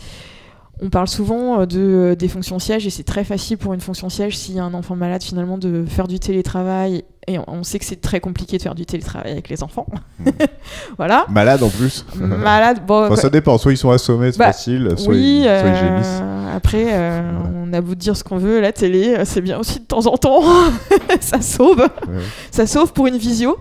[0.80, 3.80] on parle souvent euh, de euh, des fonctions sièges et c'est très facile pour une
[3.80, 7.04] fonction siège s'il y a un enfant malade finalement de faire du télétravail.
[7.30, 9.86] Et on, on sait que c'est très compliqué de faire du télétravail avec les enfants.
[10.18, 10.30] Mm.
[10.96, 11.26] voilà.
[11.28, 13.04] malade en plus Malade, bon.
[13.06, 15.66] Enfin, Ça dépend, soit ils sont assommés, c'est Bah, facile, soit, oui, ils, soit ils
[15.66, 16.22] euh, gémissent.
[16.56, 17.48] après, euh, Ouais.
[17.70, 20.06] on a beau dire ce qu'on veut, la télé, euh, c'est bien aussi de temps
[20.06, 20.42] en temps.
[21.20, 21.80] ça sauve.
[21.80, 22.14] Ouais.
[22.50, 23.58] Ça sauve pour une visio.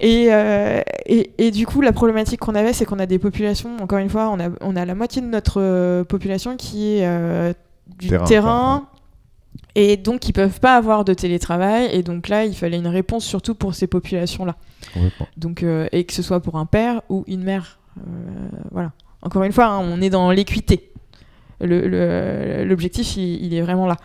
[0.00, 3.70] Et, euh, et, et du coup, la problématique qu'on avait, c'est qu'on a des populations,
[3.80, 7.54] encore une fois, on a, on a la moitié de notre population qui est
[7.98, 8.82] du Terrain, terrain.
[9.74, 11.88] Et donc, ils peuvent pas avoir de télétravail.
[11.92, 14.56] Et donc là, il fallait une réponse surtout pour ces populations-là.
[15.36, 17.78] Donc, euh, et que ce soit pour un père ou une mère.
[17.98, 18.02] Euh,
[18.72, 18.92] voilà.
[19.22, 20.92] Encore une fois, hein, on est dans l'équité.
[21.60, 23.96] Le- le- L'objectif, il, il est vraiment là.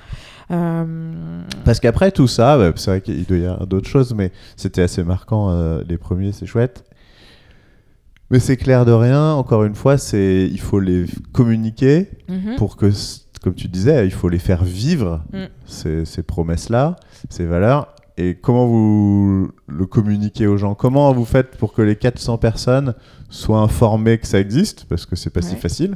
[0.52, 4.32] Euh, Parce qu'après tout ça, bah, c'est vrai qu'il doit y avoir d'autres choses, mais
[4.56, 5.80] c'était assez marquant.
[5.88, 6.84] les premiers, c'est chouette.
[8.32, 9.34] Mais c'est clair de rien.
[9.34, 12.56] Encore une fois, c'est il faut les communiquer mhm.
[12.58, 12.90] pour que,
[13.46, 15.44] comme tu disais, il faut les faire vivre Mm.
[15.68, 16.96] ces, ces promesses-là,
[17.30, 17.94] ces valeurs.
[18.18, 20.74] Et comment vous le communiquez aux gens?
[20.74, 22.96] Comment vous faites pour que les 400 personnes
[23.30, 24.86] soient informées que ça existe?
[24.90, 25.96] Parce que c'est pas si facile.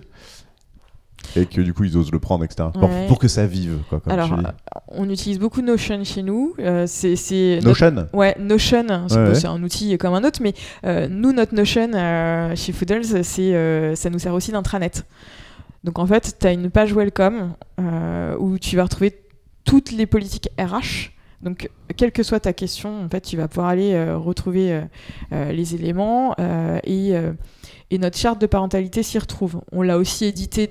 [1.36, 2.70] Et que du coup, ils osent le prendre, etc.
[2.74, 3.08] Pour, Ouais.
[3.08, 4.42] pour que ça vive, quoi, comme Alors, euh,
[4.90, 6.54] on utilise beaucoup Notion chez nous.
[6.60, 8.08] Euh, c'est c'est notre- Notion?
[8.14, 9.36] Ouais, Notion, c'est Ouais, ouais.
[9.36, 10.54] c'est un outil comme un autre, mais
[10.86, 13.02] euh, nous, notre Notion euh, chez Foodles,
[13.40, 15.04] euh, ça nous sert aussi d'intranet.
[15.84, 19.22] Donc en fait, tu as une page welcome euh, où tu vas retrouver
[19.64, 21.12] toutes les politiques RH.
[21.42, 24.82] Donc, quelle que soit ta question, en fait, tu vas pouvoir aller euh, retrouver
[25.32, 26.36] euh, les éléments
[26.84, 27.14] et,
[27.98, 29.62] notre charte de parentalité s'y retrouve.
[29.72, 30.68] On l'a aussi édité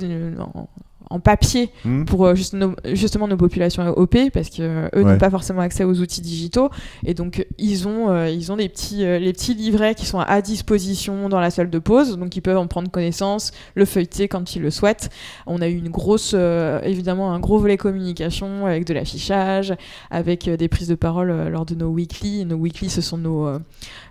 [1.11, 2.05] en papier Hmm.
[2.05, 5.13] pour euh, juste nos- justement nos populations OP parce que euh, eux Ouais.
[5.13, 6.71] n'ont pas forcément accès aux outils digitaux.
[7.07, 10.19] Et donc ils ont euh, ils ont des petits euh, les petits livrets qui sont
[10.19, 12.19] à disposition dans la salle de pause.
[12.19, 15.09] Donc ils peuvent en prendre connaissance le feuilleter quand ils le souhaitent.
[15.47, 19.75] On a eu une grosse euh, évidemment un gros volet communication avec de l'affichage
[20.11, 22.45] avec des prises de parole lors de nos weekly.
[22.45, 23.49] Nos weekly ce sont nos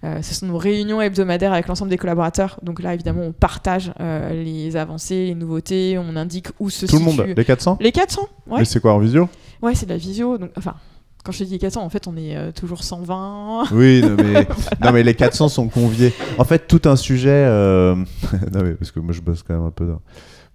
[0.03, 2.59] ce sont nos réunions hebdomadaires avec l'ensemble des collaborateurs.
[2.63, 3.91] Donc là évidemment on partage
[4.31, 5.97] les avancées les nouveautés.
[5.99, 8.79] On indique où se Tout le situe monde Les 400 les 400 Ouais, Mais c'est
[8.79, 9.29] quoi en visio
[9.61, 10.37] ouais c'est de la visio.
[10.37, 10.75] Donc, enfin,
[11.23, 13.65] quand je te dis 400, en fait, on est euh, toujours 120.
[13.73, 14.47] Oui, non mais,
[14.83, 16.13] non mais les 400 sont conviés.
[16.37, 17.29] En fait, tout un sujet.
[17.31, 17.95] euh,
[18.53, 20.01] non mais parce que moi je bosse quand même un peu dans-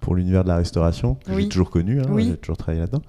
[0.00, 1.14] pour l'univers de la restauration.
[1.16, 1.48] que J'ai Oui.
[1.48, 2.26] toujours connu, hein, Oui.
[2.30, 3.02] j'ai toujours travaillé là-dedans,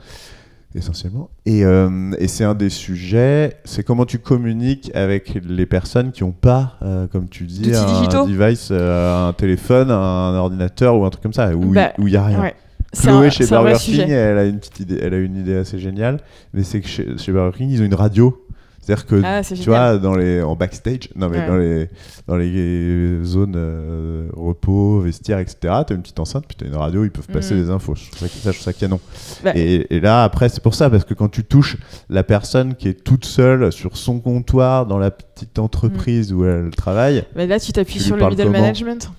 [0.76, 1.30] essentiellement.
[1.46, 3.58] Et, euh, et c'est un des sujets.
[3.64, 7.86] C'est comment tu communiques avec les personnes qui n'ont pas, euh, comme tu dis, un
[7.86, 8.26] digitaux.
[8.28, 12.16] device, euh, un téléphone, un ordinateur ou un truc comme ça, où il Bah, n'y
[12.16, 12.42] a rien.
[12.42, 12.56] Ouais.
[13.02, 15.80] Chloé un- chez Burger King, elle a une petite idée, elle a une idée assez
[15.80, 16.20] géniale,
[16.54, 18.40] mais c'est que chez, chez Burger King, ils ont une radio.
[18.86, 19.66] C'est-à-dire que Ah, tu génial.
[19.70, 21.48] vois, dans les, en backstage, non mais Ouais.
[21.48, 21.90] dans les,
[22.28, 25.56] dans les zones euh, repos, vestiaires, etc.
[25.88, 27.62] T'as une petite enceinte, puis t'as une radio, ils peuvent passer Mhm.
[27.64, 27.96] des infos.
[27.96, 29.00] Je trouve ça, ça, je trouve ça canon.
[29.42, 29.52] Bah.
[29.56, 31.78] Et, et là, après, c'est pour ça, parce que quand tu touches
[32.10, 36.72] la personne qui est toute seule sur son comptoir dans la petite entreprise où elle
[36.76, 39.10] travaille, Mais là, tu t'appuies sur le middle management.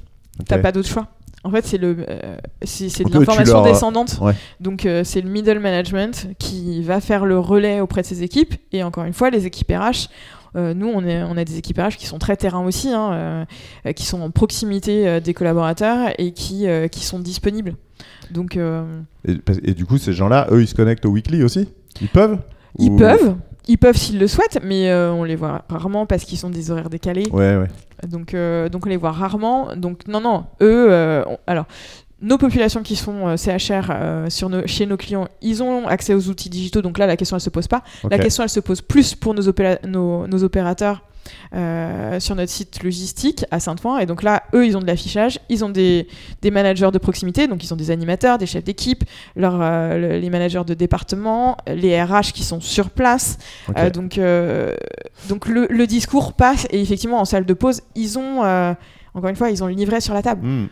[0.47, 0.63] T'as ok.
[0.63, 1.07] pas d'autre choix.
[1.45, 4.19] En fait, c'est le, euh, c'est de l'information leur- descendante.
[4.23, 4.33] ouais.
[4.61, 8.55] Donc, euh, c'est le middle management qui va faire le relais auprès de ses équipes.
[8.73, 10.09] Et encore une fois, les équipes RH.
[10.57, 13.13] euh, nous, on, est, on a des équipes RH qui sont très terrain aussi, hein,
[13.13, 13.45] euh,
[13.87, 17.75] euh, qui sont en proximité euh, des collaborateurs et qui, euh, qui sont disponibles.
[18.31, 18.83] Donc, euh,
[19.27, 21.69] et, du coup, ces gens-là, eux, ils se connectent au weekly aussi?
[22.01, 22.39] Ils peuvent
[22.79, 23.37] ils Ou- peuvent,
[23.69, 26.71] ils peuvent s'ils le souhaitent, mais euh, on les voit rarement parce qu'ils sont des
[26.71, 27.29] horaires décalés.
[27.33, 27.69] Ouais, ouais.
[28.07, 29.75] Donc, euh, donc on les voit rarement.
[29.77, 31.67] Donc non, non, eux, euh, alors
[32.25, 36.15] nos populations qui sont euh, CHR euh, sur nos, chez nos clients, ils ont accès
[36.15, 36.83] aux outils digitaux.
[36.83, 37.83] Donc là, la question elle se pose pas.
[38.11, 41.03] La question elle se pose plus pour nos, opéra- nos, nos opérateurs.
[41.55, 45.39] euh, sur notre site logistique à Saint-Ouen et donc là eux ils ont de l'affichage
[45.49, 46.07] ils ont des,
[46.43, 49.05] des managers de proximité donc ils ont des animateurs des chefs d'équipe
[49.39, 53.39] euh, le- les managers de département les RH qui sont sur place
[53.71, 54.19] euh, donc,
[55.31, 58.43] donc le, le discours passe et effectivement en salle de pause, ils ont,
[59.15, 60.47] encore une fois, ils ont le livret sur la table.
[60.47, 60.67] Hmm.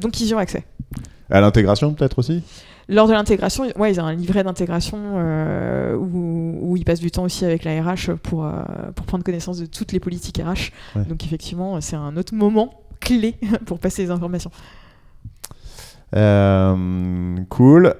[0.00, 0.64] Donc ils y ont accès.
[1.30, 2.42] À l'intégration, peut-être aussi?
[2.88, 7.10] Lors de l'intégration, ouais, ils ont un livret d'intégration euh, où, où ils passent du
[7.10, 8.50] temps aussi avec la RH pour, euh,
[8.94, 10.72] pour prendre connaissance de toutes les politiques RH.
[10.98, 11.04] Ouais.
[11.08, 13.36] Donc effectivement, c'est un autre moment clé
[13.66, 14.50] pour passer les informations.
[16.14, 17.94] Euh, Cool.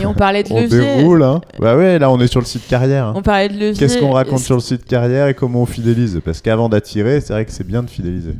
[0.00, 0.78] Et on parlait de On levier.
[0.96, 1.40] déroule, hein.
[1.58, 3.06] Bah ouais, là, on est sur le site carrière.
[3.08, 3.12] hein.
[3.16, 3.74] On parlait de levier.
[3.74, 6.20] Qu'est-ce qu'on raconte sur le site carrière et comment on fidélise?
[6.24, 8.34] Parce qu'avant d'attirer, c'est vrai que c'est bien de fidéliser.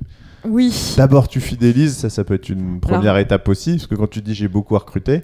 [0.45, 0.95] Oui.
[0.97, 4.09] D'abord, tu fidélises, ça, ça peut être une première Alors- étape aussi, parce que quand
[4.09, 5.23] tu dis j'ai beaucoup à recruter,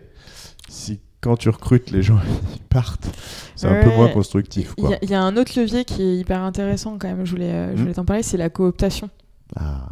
[0.69, 2.19] si quand tu recrutes, les gens
[2.55, 3.09] ils partent,
[3.57, 4.75] c'est un peu moins constructif.
[4.79, 4.91] Il Quoi.
[4.91, 7.31] y, a- il y a un autre levier qui est hyper intéressant quand même, je
[7.31, 7.81] voulais, euh, je Hmm.
[7.83, 9.09] voulais t'en parler, c'est la cooptation.
[9.57, 9.89] Ah.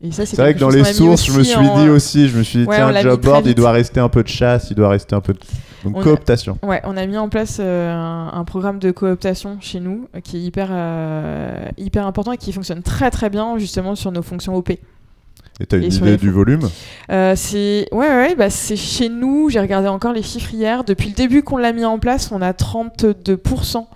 [0.00, 2.38] Et ça, C'est vrai que dans les sources, je me suis en- dit aussi, je
[2.38, 4.76] me suis dit, Ouais, tiens, job board, il doit rester un peu de chasse, il
[4.76, 5.38] doit rester un peu de...
[5.84, 6.56] Donc On a- cooptation.
[6.62, 10.20] Ouais, on a mis en place euh, un, un programme de cooptation chez nous euh,
[10.20, 14.22] qui est hyper, euh, hyper important et qui fonctionne très très bien justement sur nos
[14.22, 14.70] fonctions OP.
[14.70, 16.68] Et t'as une Et idée du volume?
[17.10, 19.50] Euh, c'est ouais, ouais, ouais, bah, c'est chez nous.
[19.50, 20.84] J'ai regardé encore les chiffres hier.
[20.84, 23.86] Depuis le début qu'on l'a mis en place, on a 32%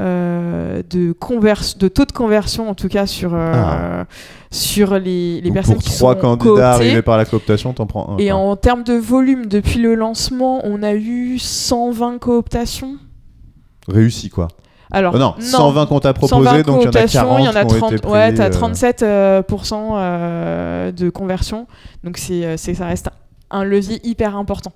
[0.00, 1.12] euh, de,
[1.88, 4.04] taux de conversion, en tout cas sur, euh, Ah.
[4.50, 6.62] sur les, les personnes pour qui trois sont candidats cooptées.
[6.62, 8.16] arrivés par la cooptation, t'en prends un.
[8.18, 12.96] Et en termes de volume, depuis le lancement, on a eu 120 cooptations.
[13.88, 14.48] Réussi quoi.
[14.92, 17.38] Alors, Oh non, 120 qu'on t'a proposé, 120 donc il y en a cooptations, 40
[17.40, 19.42] il y en a qui ont 30, été pris, ouais, t'as euh, 37% euh,
[19.94, 21.66] euh, de conversion.
[22.02, 23.08] Donc euh, c'est, ça reste
[23.50, 24.72] un levier hyper important.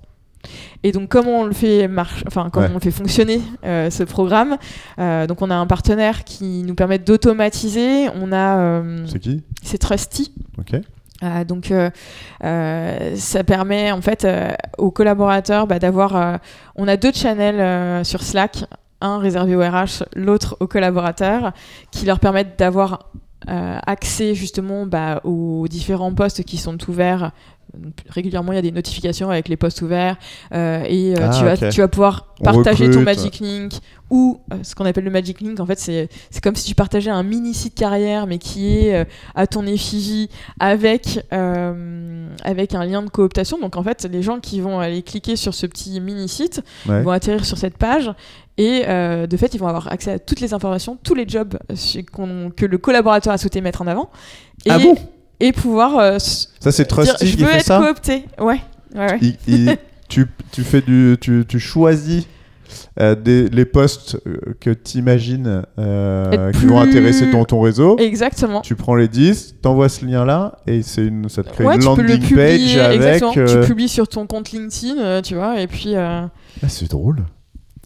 [0.83, 2.73] Et donc comment on le fait marche, enfin comment Ouais.
[2.73, 4.57] on le fait fonctionner euh, ce programme
[4.99, 8.09] euh, Donc on a un partenaire qui nous permet d'automatiser.
[8.15, 9.43] On a euh, C'est qui?
[9.63, 10.33] c'est Trusty.
[10.59, 10.81] Ok.
[11.47, 11.73] Donc,
[12.43, 14.27] ça permet en fait
[14.79, 16.39] aux collaborateurs bah, d'avoir.
[16.77, 18.65] on a deux channels sur Slack,
[19.01, 21.53] un réservé au RH, l'autre aux collaborateurs,
[21.91, 23.11] qui leur permettent d'avoir
[23.49, 27.33] euh, accès justement bah, aux différents postes qui sont ouverts.
[28.09, 30.17] Régulièrement, il y a des notifications avec les postes ouverts
[30.55, 31.69] euh, et euh, Ah, tu, vas, ok.
[31.71, 33.01] tu vas pouvoir partager ton.
[33.01, 33.73] Magic Link
[34.11, 35.59] ou euh, ce qu'on appelle le Magic Link.
[35.61, 36.09] En fait, c'est
[36.43, 39.05] comme si tu partageais un mini site carrière, mais qui est euh,
[39.35, 40.29] à ton effigie
[40.61, 43.59] avec, euh, avec un lien de cooptation.
[43.59, 47.03] Donc, en fait, les gens qui vont aller cliquer sur ce petit mini site Ouais.
[47.03, 48.11] vont atterrir sur cette page
[48.59, 51.59] et euh, de fait, ils vont avoir accès à toutes les informations, tous les jobs
[52.13, 54.11] qu'on- que le collaborateur a souhaité mettre en avant.
[54.67, 54.95] Et, Ah bon?
[55.47, 58.25] Et pouvoir euh, Ça c'est Trusty je qui veux fait être ça coopté.
[58.39, 58.61] Ouais.
[58.95, 59.19] ouais, ouais.
[59.21, 59.77] Il- il-
[60.09, 62.27] tu, tu fais du tu, tu choisis
[63.01, 67.97] euh, des, les postes euh, que tu imagines qui vont intéresser ton, ton réseau.
[67.99, 68.61] Exactement.
[68.63, 71.77] Tu prends les 10, t'envoies ce lien là et c'est une, ça te crée Ouais,
[71.77, 73.23] une landing page avec.
[73.37, 75.95] euh, Tu publies sur ton compte LinkedIn, tu vois, et puis.
[75.97, 76.31] Ah,
[76.69, 77.19] c'est drôle.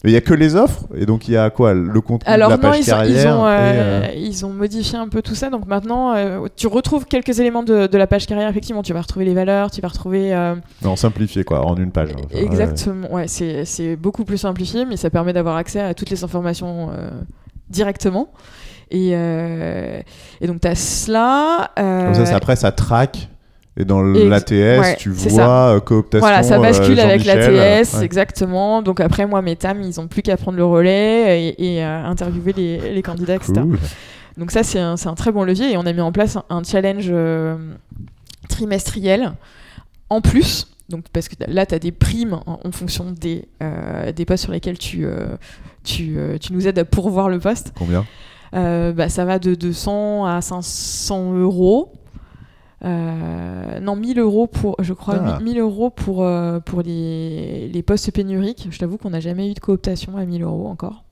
[0.03, 2.31] Mais il y a que les offres et donc il y a quoi le contenu
[2.31, 4.49] Alors de la non, page ils ont, carrière ils, ont, et, euh, euh, ils ont
[4.53, 5.49] modifié un peu tout ça.
[5.49, 8.47] Donc maintenant, euh, tu retrouves quelques éléments de, de la page carrière.
[8.49, 10.33] Effectivement, tu vas retrouver les valeurs, tu vas retrouver.
[10.83, 12.11] non simplifié quoi en une page.
[12.11, 12.21] hein.
[12.25, 12.43] Enfin, ouais.
[12.45, 13.11] exactement.
[13.13, 16.89] Ouais, c'est c'est beaucoup plus simplifié, mais ça permet d'avoir accès à toutes les informations
[17.69, 18.29] directement.
[18.91, 21.71] Et, et donc, tu as cela.
[21.75, 23.27] Comme ça, après ça traque
[23.79, 26.19] et dans l'ATS ouais, tu vois euh, cooptation.
[26.19, 28.05] Voilà, ça euh, bascule avec la Jean-Michel, TS, ouais.
[28.05, 28.81] exactement.
[28.81, 32.03] Donc après, moi, mes TAM, ils ont plus qu'à prendre le relais et, et, euh,
[32.03, 33.53] interviewer les, les candidats, etc.
[34.37, 36.63] Donc ça, c'est un, très bon levier et on a mis en place un, un
[36.63, 37.55] challenge euh,
[38.49, 39.33] trimestriel
[40.09, 40.67] en plus.
[40.89, 44.43] Donc, parce que là, tu as des primes en, en fonction des, euh, des postes
[44.43, 45.37] sur lesquels tu, euh,
[45.83, 47.73] tu, euh, tu nous aides à pourvoir le poste.
[47.77, 48.05] Combien?
[48.55, 51.93] Euh, bah, ça va de 200 à 500 euros.
[52.85, 55.39] Euh, non, 1000 euros pour, je crois, Ah.
[55.41, 58.67] 1000 euros pour, euh, pour les, les postes pénuriques.
[58.71, 61.03] Je t'avoue qu'on n'a jamais eu de cooptation à 1000 euros encore.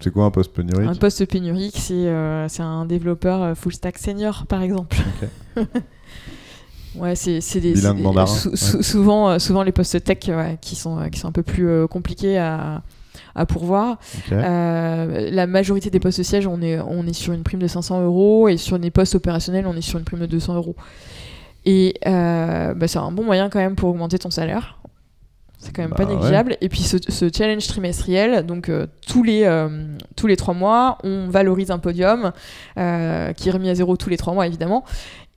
[0.00, 0.88] C'est quoi un poste pénurique?
[0.88, 4.96] Un poste pénurique, c'est euh, c'est un développeur full stack senior, par exemple.
[6.96, 8.56] ouais, c'est c'est des, Bilingue c'est des- mandarin, sou- ouais.
[8.56, 11.86] sou- souvent, souvent les postes tech ouais, qui sont qui sont un peu plus euh,
[11.86, 12.82] compliqués à
[13.36, 13.98] à pourvoir.
[14.32, 18.02] Euh, la majorité des postes sièges, on est on est sur une prime de 500
[18.02, 20.74] euros et sur des postes opérationnels, on est sur une prime de 200 euros.
[21.64, 24.78] Et euh, bah, c'est un bon moyen quand même pour augmenter ton salaire.
[25.58, 26.14] C'est quand même Bah pas ouais.
[26.14, 26.56] négligeable.
[26.60, 29.68] Et puis ce, ce challenge trimestriel, donc euh, tous, les, euh,
[30.14, 32.32] tous les trois mois, on valorise un podium
[32.78, 34.84] euh, qui est remis à zéro tous les trois mois évidemment.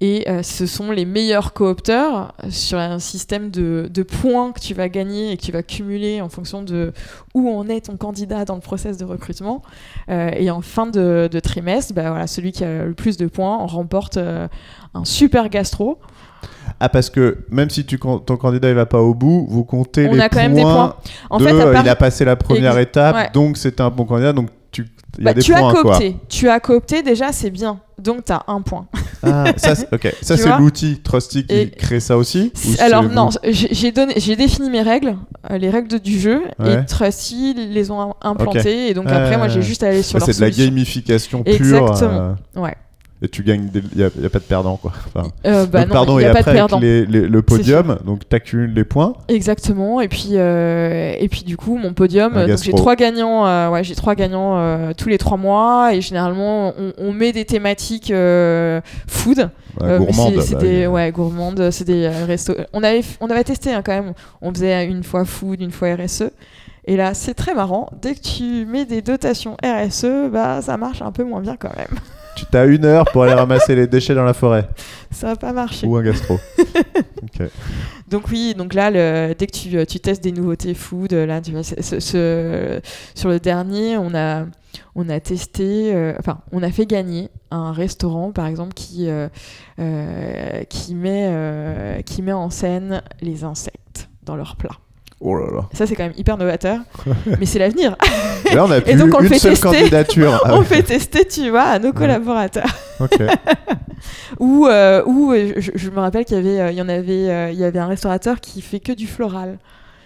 [0.02, 4.74] Et euh, ce sont les meilleurs coopteurs sur un système de, de points que tu
[4.74, 6.94] vas gagner et que tu vas cumuler en fonction de
[7.34, 9.62] où en est ton candidat dans le process de recrutement.
[10.10, 13.28] Euh, et en fin de, de trimestre, bah, voilà, celui qui a le plus de
[13.28, 14.48] points en remporte euh,
[14.94, 16.00] un super gastro.
[16.80, 20.08] Ah parce que même si tu, ton candidat il va pas au bout, vous comptez
[20.08, 20.96] On les a quand points même des points.
[21.30, 23.30] En de fait, euh, part- il a passé la première Ex- étape, ouais.
[23.34, 24.48] donc c'est un bon candidat, donc
[25.20, 25.82] il y Bah, a des tu points as quoi.
[25.84, 26.16] coopté.
[26.30, 27.80] Tu as coopté déjà, c'est bien.
[28.02, 28.88] Donc tu as un point.
[29.22, 32.54] Ah, ça, c'est- ok, ça c'est l'outil Trusty qui Et- crée ça aussi.
[32.80, 35.18] Alors non, j'ai donné, j'ai défini mes règles,
[35.52, 36.82] euh, les règles de- du jeu, Ouais.
[36.82, 38.88] et Trusty les ont im- implantées.
[38.88, 39.66] Et donc après, moi, j'ai ouais.
[39.66, 41.54] juste à aller sur c'est de la gamification pure.
[41.54, 42.36] Exactement.
[42.56, 42.76] euh, Ouais.
[43.22, 44.94] Et tu gagnes, il n'y a, pas de perdant quoi.
[45.14, 46.80] Enfin, Euh, bah donc, non, pardon, et n'y a pas de après avec perdant.
[46.80, 49.14] les- les- le podium, donc tu accumules les points.
[49.28, 50.00] Exactement.
[50.02, 53.84] Et puis, euh, et puis du coup, mon podium, euh, j'ai trois gagnants, euh, ouais,
[53.84, 55.94] j'ai trois gagnants tous les trois mois.
[55.94, 58.14] Et généralement, on, on met des thématiques
[59.08, 59.50] food.
[59.80, 60.42] Gourmande.
[60.42, 62.56] c'est- bah des- ouais, gourmandes, c'est des restos.
[62.74, 64.14] On avait, on avait testé hein, quand même.
[64.42, 66.32] On faisait une fois food, une fois RSE.
[66.86, 67.90] Et là, c'est très marrant.
[68.02, 71.76] Dès que tu mets des dotations RSE, bah ça marche un peu moins bien quand
[71.78, 72.00] même.
[72.52, 74.68] Tu as une heure pour aller ramasser les déchets dans la forêt
[75.12, 75.88] Ça va pas marcher.
[75.88, 76.40] ou un gastro.
[78.08, 81.26] Donc oui, donc là, le- dès que tu, euh, tu testes des nouveautés food, euh,
[81.28, 82.82] là, tu vois, c'est- ce- ce-
[83.14, 84.46] sur le dernier, on a,
[84.96, 89.28] on a testé, euh, enfin, on a fait gagner un restaurant, par exemple, qui, euh,
[89.80, 94.78] euh, qui, met, qui met en scène les insectes dans leurs plats.
[95.22, 95.70] Oh là là.
[95.74, 96.80] Ça, c'est quand même hyper novateur,
[97.40, 97.98] mais c'est l'avenir.
[98.54, 99.68] Là, on a plus donc, on le fait seule tester.
[99.68, 100.42] candidature.
[100.50, 102.70] On fait tester, tu vois, à nos collaborateurs.
[104.40, 106.88] Ou, euh, ou euh, je, je me rappelle qu'il y avait, euh, il y en
[106.90, 109.58] avait, euh, il y avait un restaurateur qui fait que du floral.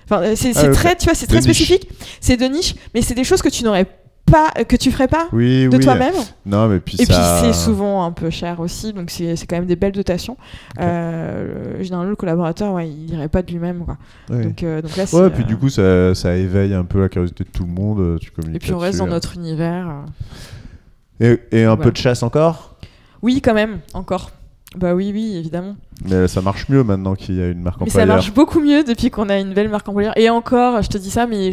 [0.09, 1.43] Enfin, c'est Ah, très, tu vois, c'est très niche.
[1.45, 1.89] spécifique.
[2.19, 3.85] C'est de niche, mais c'est des choses que tu n'aurais
[4.25, 5.83] pas, que tu ferais pas Oui, de oui.
[5.83, 6.13] toi-même.
[6.45, 7.39] Non, mais puis Et puis ça.
[7.41, 10.37] c'est souvent un peu cher aussi, donc c'est c'est quand même des belles dotations.
[10.79, 13.83] Euh, le- généralement, le collaborateur, ouais, il irait pas de lui-même.
[13.85, 13.97] quoi.
[14.29, 14.43] Oui.
[14.45, 17.09] Donc, euh, donc là, Ouais, puis euh, du coup, ça, ça éveille un peu la
[17.09, 17.99] curiosité de tout le monde.
[17.99, 19.87] euh, Tu communiques Et puis on reste dans notre univers.
[21.21, 21.35] euh.
[21.51, 21.83] Et, et un Voilà.
[21.83, 22.75] peu de chasse encore?
[23.21, 24.31] Oui, quand même, encore.
[24.75, 25.75] Bah oui, oui, évidemment.
[26.09, 28.15] Mais ça marche mieux maintenant qu'il y a une marque Mais ça employeur.
[28.15, 30.17] marche beaucoup mieux depuis qu'on a une belle marque employeur.
[30.17, 31.51] Et encore, je te dis ça, mais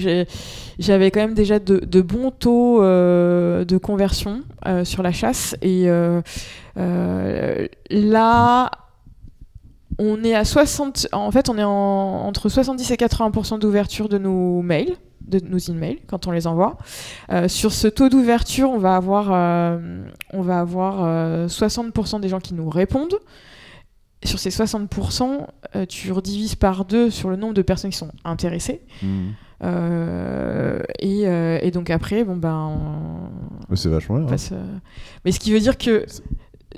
[0.79, 5.55] j'avais quand même déjà de, de bons taux euh, de conversion euh, sur la chasse.
[5.61, 6.23] Et euh,
[6.79, 8.71] euh, là,
[9.99, 11.09] on est à 60.
[11.13, 11.71] En fait, on est en-
[12.27, 14.95] entre 70 et 80% d'ouverture de nos mails,
[15.27, 16.77] de nos emails quand on les envoie.
[17.31, 20.03] Euh, sur ce taux d'ouverture, on va avoir, euh,
[20.33, 23.19] on va avoir euh, 60% des gens qui nous répondent.
[24.25, 25.47] Sur ces 60%,
[25.77, 28.83] euh, tu redivises par deux sur le nombre de personnes qui sont intéressées.
[29.63, 32.77] Euh, et, euh, et donc après, bon ben,
[33.75, 34.27] C'est vachement bien.
[34.27, 34.31] hein.
[34.31, 34.63] passe, euh,
[35.25, 36.07] Mais ce qui veut dire que,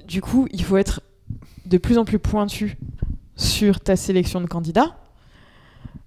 [0.06, 1.00] du coup, il faut être
[1.66, 2.76] de plus en plus pointu
[3.36, 4.96] sur ta sélection de candidats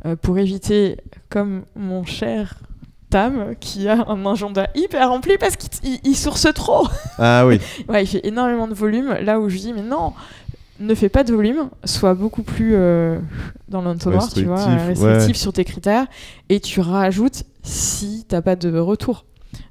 [0.05, 0.97] euh, pour éviter,
[1.35, 2.55] comme mon cher
[3.09, 6.87] Tam, qui a un agenda hyper rempli parce qu'il il- il source trop.
[7.19, 7.59] Ah oui.
[7.89, 9.13] Ouais, il fait énormément de volume.
[9.21, 10.13] Là où je dis, mais non,
[10.79, 13.19] ne fais pas de volume, sois beaucoup plus euh,
[13.67, 15.33] dans l'entonnoir, tu vois, Restrictif, ouais.
[15.33, 16.05] sur tes critères,
[16.47, 19.25] et tu rajoutes si t'as pas de retour.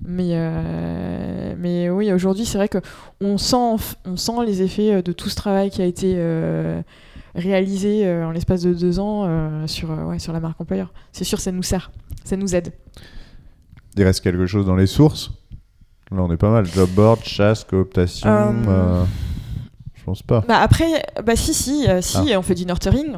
[0.07, 2.79] Mais, euh, mais oui, aujourd'hui, c'est vrai que
[3.23, 6.83] on sent, on sent les effets euh, de tout ce travail qui a été euh,
[7.35, 10.93] réalisé euh, en l'espace de deux ans euh, sur, euh, ouais, sur la marque employeur.
[11.13, 11.91] C'est sûr, ça nous sert,
[12.25, 12.73] ça nous aide.
[13.97, 15.31] Il reste quelque chose dans les sources?
[16.11, 16.67] Là, on est pas mal.
[16.67, 18.29] Job board, chasse, cooptation.
[18.69, 19.05] Euh,
[19.95, 20.45] Je pense pas.
[20.47, 22.39] Bah après, bah si, si, si, Ah.
[22.39, 23.17] on fait du nurturing.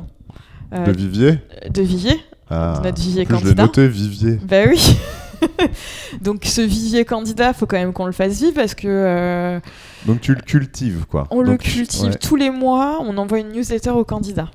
[0.72, 1.38] De vivier?
[1.70, 2.80] de vivier, ah.
[2.82, 3.62] notre vivier plus, Je l'ai candidat.
[3.64, 4.40] noté, vivier.
[4.48, 4.96] Bah oui.
[6.20, 9.60] Donc ce vivier candidat, faut quand même qu'on le fasse vivre parce que euh,
[10.06, 11.26] Donc tu le cultives, quoi.
[11.30, 12.14] on le Donc, cultive ouais.
[12.14, 12.98] tous les mois.
[13.02, 14.50] On envoie une newsletter aux candidats.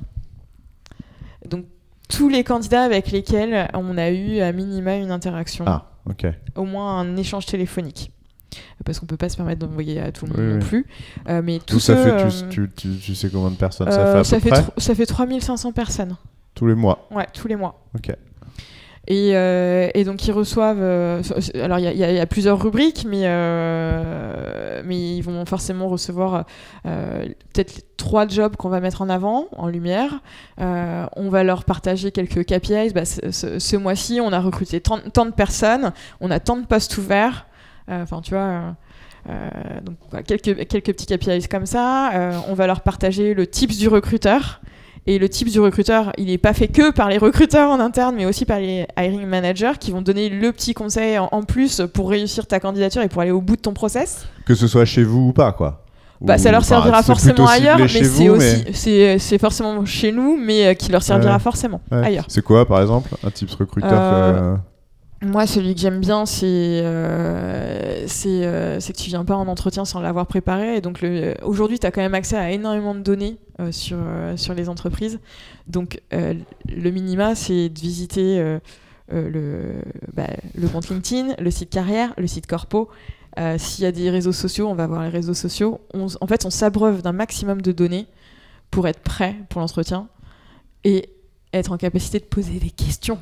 [1.50, 1.66] Donc
[2.10, 6.26] tous les candidats avec lesquels on a eu à minima une interaction, Ah, ok.
[6.56, 8.12] au moins un échange téléphonique.
[8.84, 10.66] Parce qu'on peut pas se permettre d'envoyer à tout le monde Oui, non oui.
[10.68, 10.86] plus.
[11.30, 13.90] Euh, mais tout ça ceux, fait, euh, tu, tu, tu, tu sais combien de personnes
[13.92, 16.18] ça euh, fait à ça peu fait près tro- ça fait 3500 personnes.
[16.54, 17.08] Tous les mois.
[17.12, 17.86] Ouais, tous les mois.
[17.96, 18.12] Ok.
[19.08, 20.80] Et, euh, et donc ils reçoivent.
[20.80, 21.22] euh,
[21.56, 26.46] alors il y, a- plusieurs rubriques, mais, euh, ils vont forcément recevoir
[26.84, 30.22] peut-être trois jobs qu'on va mettre en avant, en lumière.
[30.60, 32.94] On va leur partager quelques KPIs.
[32.94, 37.48] Bah, ce mois-ci, on a recruté tant, de personnes, on a tant de postes ouverts.
[37.90, 38.76] Enfin, tu vois.
[39.84, 42.42] donc quelques, quelques petits KPIs comme ça.
[42.48, 44.62] On va leur partager le tips du recruteur.
[45.08, 48.16] Et le type du recruteur, il n'est pas fait que par les recruteurs en interne,
[48.16, 52.10] mais aussi par les hiring managers qui vont donner le petit conseil en, plus pour
[52.12, 54.26] réussir ta candidature et pour aller au bout de ton process.
[54.46, 55.84] Que ce soit chez vous ou pas, quoi.
[56.22, 60.38] Bah, Ou- ça leur servira forcément ailleurs, mais c'est aussi c'est c'est forcément chez nous,
[60.38, 61.40] mais euh, qui leur servira Ouais.
[61.40, 62.06] forcément Ouais.
[62.06, 62.26] ailleurs.
[62.28, 64.60] C'est quoi, par exemple, un tips recruteur Euh, que-
[65.24, 69.86] Moi, celui que j'aime bien, c'est euh, euh, c'est que tu viens pas en entretien
[69.86, 70.78] sans l'avoir préparé.
[70.78, 71.06] Et donc
[71.44, 75.20] aujourd'hui, tu as quand même accès à énormément de données euh, sur, les entreprises.
[75.68, 78.60] Donc le minima, c'est de visiter
[79.12, 82.90] le, bah, le compte LinkedIn, le site carrière, le site corpo.
[83.58, 85.82] S'il y a des réseaux sociaux, on va voir les réseaux sociaux.
[85.94, 88.08] En fait, on s'abreuve d'un maximum de données
[88.72, 90.08] pour être prêt pour l'entretien
[90.84, 91.10] et
[91.54, 93.20] être en capacité de poser des questions.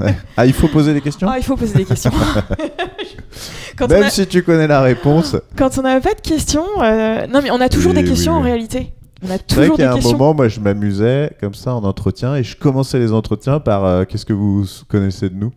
[0.00, 0.14] Ouais.
[0.36, 2.12] Ah, il faut poser des questions Ah, il faut poser des questions.
[3.76, 5.36] quand, Même a, si tu connais la réponse.
[5.56, 8.32] quand on n'a pas de questions, euh, non mais on a toujours Oui, des questions
[8.34, 8.92] oui, en réalité.
[9.22, 10.12] On a C'est vrai toujours y des a un questions.
[10.18, 14.04] moment, moi, je m'amusais comme ça en entretien et je commençais les entretiens par euh,
[14.04, 15.52] qu'est-ce que vous connaissez de nous?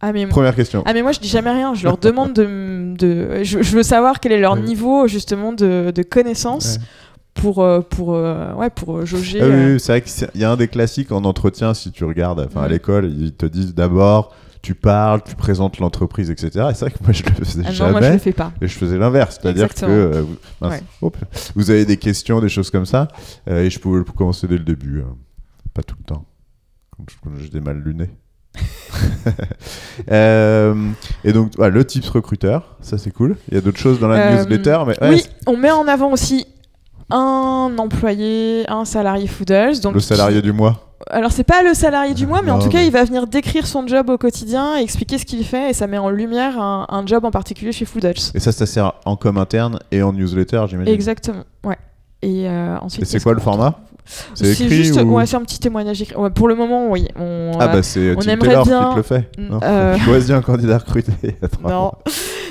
[0.00, 0.82] Ah mais, Première question.
[0.86, 1.74] ah mais moi je dis jamais rien.
[1.74, 5.92] Je leur demande de, de je, je veux savoir quel est leur niveau justement de,
[5.94, 6.84] de connaissance Ouais.
[7.34, 9.40] Pour euh, pour euh, ouais pour jauger.
[9.40, 11.90] Ah oui, euh, oui, c'est vrai qu'il y a un des classiques en entretien, si
[11.92, 16.66] tu regardes, enfin à l'école, ils te disent d'abord, tu parles, tu présentes l'entreprise, etc.
[16.70, 17.90] Et c'est vrai que moi je le faisais ah non, jamais.
[17.92, 18.52] moi je le fais pas.
[18.60, 20.82] Et je faisais l'inverse, c'est-à-dire que euh, vous, mince, Ouais.
[21.02, 21.16] hop,
[21.54, 23.08] vous avez des questions, des choses comme ça,
[23.48, 25.16] euh, et je pouvais commencer dès le début, hein.
[25.72, 26.26] pas tout le temps,
[26.96, 27.04] quand
[27.40, 28.10] j'étais mal luné.
[30.10, 30.74] Euh,
[31.24, 33.36] et donc, le tips recruteur, ça c'est cool.
[33.48, 35.86] Il y a d'autres choses dans la Euh, newsletter, mais ouais, oui, on met en
[35.86, 36.46] avant aussi
[37.10, 39.80] un employé, un salarié Foodles.
[39.82, 40.76] Donc le salarié qui- du mois.
[41.10, 43.04] alors c'est pas le salarié du mois, mais en Non, tout cas, mais- il va
[43.04, 46.10] venir décrire son job au quotidien, et expliquer ce qu'il fait, et ça met en
[46.10, 48.30] lumière un, un job en particulier chez Dutch.
[48.34, 50.92] Et ça, ça sert en com interne et en newsletter, j'imagine.
[50.92, 51.78] Exactement, ouais.
[52.22, 53.02] Et euh, ensuite.
[53.02, 53.78] Et c'est quoi le format?
[54.34, 56.16] C'est écrit juste, ou- ouais, c'est un petit témoignage écri.
[56.16, 57.06] Ouais, pour le moment, oui.
[57.18, 59.30] On, Ah euh, bah c'est on Tim aimerait Taylor bien- qui te le fait.
[59.38, 61.12] Mm, Non euh, Choisis un candidat recruté.
[61.62, 61.92] Non.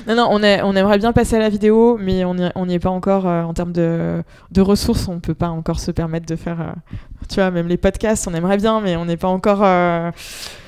[0.08, 2.36] non, non, on, est, on aimerait bien passer à la vidéo, mais on
[2.66, 5.08] n'y est pas encore euh, en termes de, de ressources.
[5.08, 6.62] On peut pas encore se permettre de faire.
[6.62, 6.72] euh,
[7.28, 9.60] tu vois, même les podcasts, on aimerait bien, mais on n'est pas encore.
[9.64, 10.12] euh,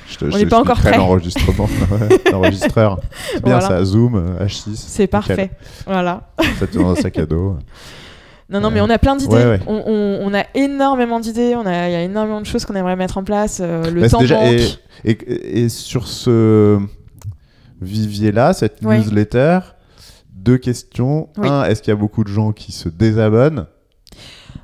[0.10, 0.98] Je te, On n'est pas encore prêt.
[0.98, 1.70] l'enregistrement.
[2.32, 3.00] L'enregistreur.
[3.34, 3.68] C'est bien Voilà.
[3.80, 4.72] ça, Zoom, euh, H6.
[4.76, 5.52] C'est parfait.
[5.88, 6.30] Voilà.
[6.60, 7.56] Ça te dans un sac à dos.
[8.52, 9.34] Non, non, mais on a plein d'idées.
[9.34, 9.60] ouais, ouais.
[9.66, 11.56] On, on- on a énormément d'idées.
[11.56, 13.60] On a, il y a énormément de choses qu'on aimerait mettre en place.
[13.62, 14.54] euh, le Bah, temps déjà- manque.
[15.06, 16.78] et, et, et sur ce
[17.82, 18.98] vivier-là, cette Ouais.
[19.00, 19.60] newsletter,
[20.34, 21.30] deux questions.
[21.38, 21.48] Oui.
[21.48, 23.68] Un, est-ce qu'il y a beaucoup de gens qui se désabonnent?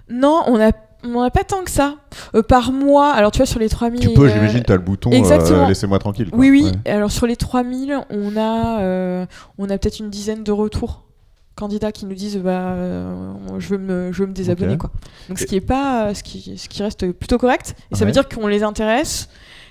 [0.09, 0.71] Non, on a,
[1.03, 1.95] on a pas tant que ça.
[2.35, 3.99] Euh, par mois, alors tu vois, sur les 3000.
[4.01, 6.29] Tu peux, euh, j'imagine, tu as le bouton euh, laissez-moi tranquille.
[6.29, 6.39] quoi.
[6.39, 6.63] Oui, oui.
[6.85, 6.91] Ouais.
[6.91, 9.25] Alors sur les 3000, on a,
[9.57, 11.03] on a peut-être une dizaine de retours
[11.57, 14.77] candidats qui nous disent bah, euh, je, veux me, je veux me désabonner.
[14.77, 14.91] Quoi.
[15.27, 17.75] Donc ce qui, est pas, euh, ce, qui, ce qui reste plutôt correct.
[17.91, 19.27] Et ça veut dire qu'on les intéresse.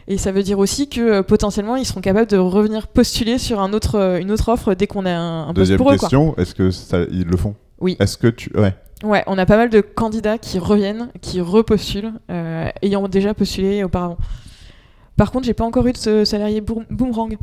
[0.08, 3.60] Et ça veut dire aussi que euh, potentiellement ils seront capables de revenir postuler sur
[3.60, 6.54] un autre, une autre offre dès qu'on a un, un poste Deuxième pour question, est-ce
[6.54, 7.54] que ça, ils le font?
[7.80, 7.96] Oui.
[7.98, 8.50] Est-ce que tu.
[8.56, 8.74] Ouais.
[9.04, 13.84] Ouais, on a pas mal de candidats qui reviennent, qui repostulent, euh, ayant déjà postulé
[13.84, 14.16] auparavant.
[15.16, 17.36] Par contre, j'ai pas encore eu de ce salarié boom- boomerang.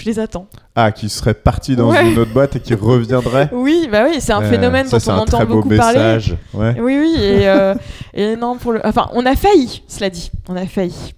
[0.00, 0.46] Je les attends.
[0.74, 2.10] Ah, qui serait parti dans Ouais.
[2.12, 5.04] une autre boîte et qui reviendrait Oui, bah oui, c'est un Euh, phénomène ça, dont
[5.06, 5.98] on un entend très beau beaucoup parler.
[5.98, 6.36] message.
[6.54, 6.74] Ouais.
[6.80, 7.74] Oui, oui, et, euh,
[8.14, 8.80] et non, pour le.
[8.84, 10.30] Enfin, on a failli, cela dit.
[10.48, 11.14] On a failli.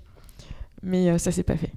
[0.83, 1.70] Mais euh, ça s'est pas fait.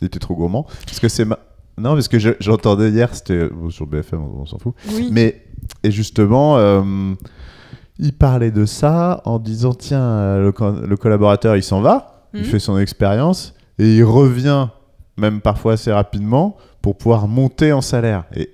[0.00, 0.66] Il était trop gourmand.
[0.86, 1.24] Parce que c'est.
[1.24, 1.38] ma-
[1.78, 4.74] Non, parce que je- j'entendais hier, c'était bon, sur BFM, on, on s'en fout.
[4.92, 5.08] Oui.
[5.12, 5.44] Mais,
[5.82, 6.82] et justement, euh,
[7.98, 12.40] il parlait de ça en disant tiens, le, co- le collaborateur, il s'en va, il
[12.40, 12.46] Mhm.
[12.46, 14.68] fait son expérience, et il revient,
[15.16, 18.24] même parfois assez rapidement, pour pouvoir monter en salaire.
[18.34, 18.50] Et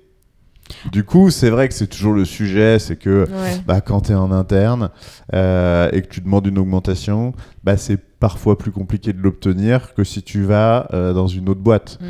[0.93, 3.61] du coup, c'est vrai que c'est toujours le sujet, c'est que Ouais.
[3.67, 4.91] bah, quand tu es en interne
[5.35, 7.33] euh, et que tu demandes une augmentation,
[7.65, 11.61] bah, c'est parfois plus compliqué de l'obtenir que si tu vas euh, dans une autre
[11.61, 11.99] boîte.
[12.01, 12.07] Mm.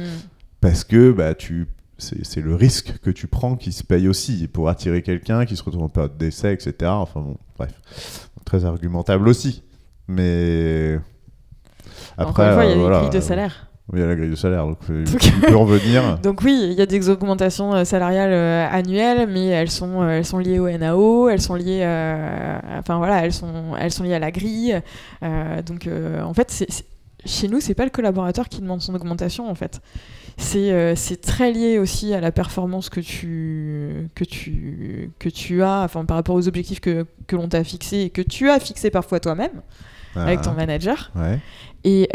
[0.61, 1.69] Parce que bah, tu...
[1.99, 5.63] c'est le risque que tu prends qui se paye aussi pour attirer quelqu'un qui se
[5.63, 6.91] retrouve en période d'essai, etc.
[6.91, 7.73] Enfin bon, bref.
[8.45, 9.63] Très argumentable aussi.
[10.09, 10.99] Mais.
[12.17, 13.68] Encore une fois, il y a euh, des voilà, grilles de euh, salaire.
[13.91, 16.19] Oui, il y a la grille de salaire, donc Donc- il peut revenir.
[16.19, 20.11] Donc oui, il y a des augmentations euh, salariales euh, annuelles, mais elles sont, euh,
[20.19, 24.05] elles sont liées au NAO, elles sont liées, euh, enfin voilà, elles sont, elles sont
[24.05, 24.79] liées à la grille.
[25.23, 26.67] Euh, donc euh, en fait,
[27.25, 29.81] chez nous, c'est pas le collaborateur qui demande son augmentation en fait.
[30.37, 35.81] C'est c'est très lié aussi à la performance que tu, que tu, que tu as,
[35.81, 38.91] enfin par rapport aux objectifs que, que l'on t'a fixés et que tu as fixés
[38.91, 39.63] parfois toi-même
[40.15, 41.11] avec ton Ah, manager.
[41.17, 41.41] ouais.
[41.83, 42.09] Et,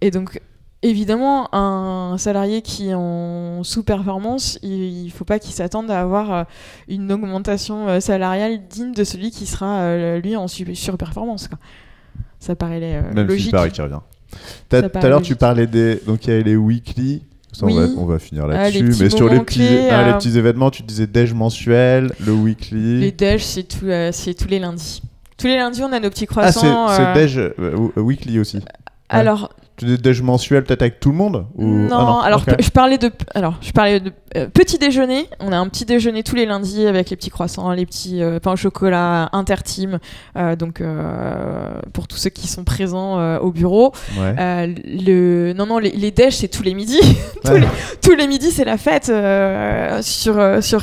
[0.00, 0.40] et donc,
[0.82, 6.32] évidemment, un salarié qui est en sous-performance, il ne faut pas qu'il s'attende à avoir
[6.32, 6.44] euh,
[6.88, 11.48] une augmentation euh, salariale digne de celui qui sera, euh, lui, en su- surperformance.
[12.38, 13.50] Ça paraît euh, Même logique.
[13.52, 14.00] paraît qu'il revient.
[14.68, 15.96] T'as- Ça Tout à l'heure, tu parlais des.
[16.06, 17.22] Donc, il y a les weekly.
[17.52, 17.74] Ça, on, Oui.
[17.74, 18.84] va, on va finir Ah, là-dessus.
[18.84, 22.32] petits mais sur les petits, clés, ah, les petits événements, tu disais déj mensuel, le
[22.32, 23.00] weekly.
[23.00, 25.00] Les déj, c'est tout, euh, c'est tous les lundis.
[25.38, 26.88] Tous les lundis, on a nos petits ah, c'est croissants.
[26.88, 27.40] c'est euh, déj
[27.96, 28.60] weekly aussi.
[29.08, 31.64] Alors, Tu déj mensuel peut-être avec tout le monde ou...
[31.66, 32.54] Non, Ah alors ok.
[32.60, 35.26] je parlais de, alors je parlais de euh, petit déjeuner.
[35.40, 38.40] On a un petit déjeuner tous les lundis avec les petits croissants, les petits euh,
[38.40, 39.98] pains au chocolat interteam.
[40.36, 44.74] Euh, donc euh, pour tous ceux qui sont présents euh, au bureau, Ouais.
[44.86, 47.00] Le, non non les, les déj c'est tous les midis.
[47.44, 47.60] tous, Ouais.
[47.60, 47.66] les,
[48.02, 49.12] tous les midis c'est la fête
[50.02, 50.82] sur sur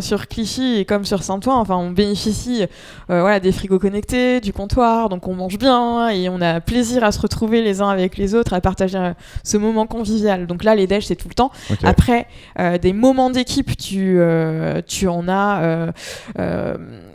[0.00, 1.54] sur Clichy et comme sur Saint-Ouen.
[1.60, 2.64] Enfin on bénéficie
[3.08, 7.12] voilà des frigos connectés, du comptoir, donc on mange bien et on a plaisir à
[7.12, 9.12] se retrouver les uns avec les autres, à partager euh,
[9.44, 10.46] ce moment convivial.
[10.46, 11.50] Donc là, les déj, c'est tout le temps.
[11.84, 12.26] Après,
[12.58, 15.92] euh, des moments d'équipe, tu, euh, tu en as.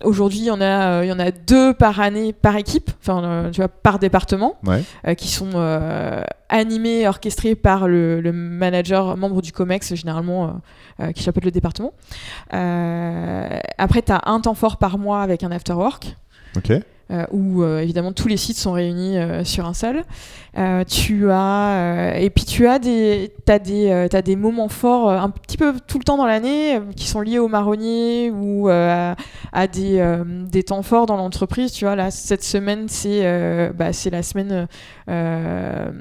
[0.03, 3.49] Aujourd'hui, il y, en a, il y en a deux par année par équipe, enfin,
[3.51, 4.83] tu vois, par département, Ouais.
[5.15, 5.51] qui sont
[6.49, 11.51] animés, orchestrés par le, le manager, membre du COMEX, généralement, euh, euh, qui chapeaute le
[11.51, 11.93] département.
[12.53, 16.15] Euh, après, tu as un temps fort par mois avec un after work
[16.55, 16.71] Ok.
[17.09, 20.03] Euh, où euh, évidemment tous les sites sont réunis euh, sur un seul.
[20.89, 25.55] Tu as et puis tu as des t'as des t'as des moments forts un petit
[25.55, 29.15] peu tout le temps dans l'année qui sont liés au marronnier ou à,
[29.71, 30.03] des
[30.49, 31.73] des temps forts dans l'entreprise.
[31.73, 33.21] Tu vois là cette semaine c'est
[33.73, 34.67] bah, la semaine
[35.07, 35.91] la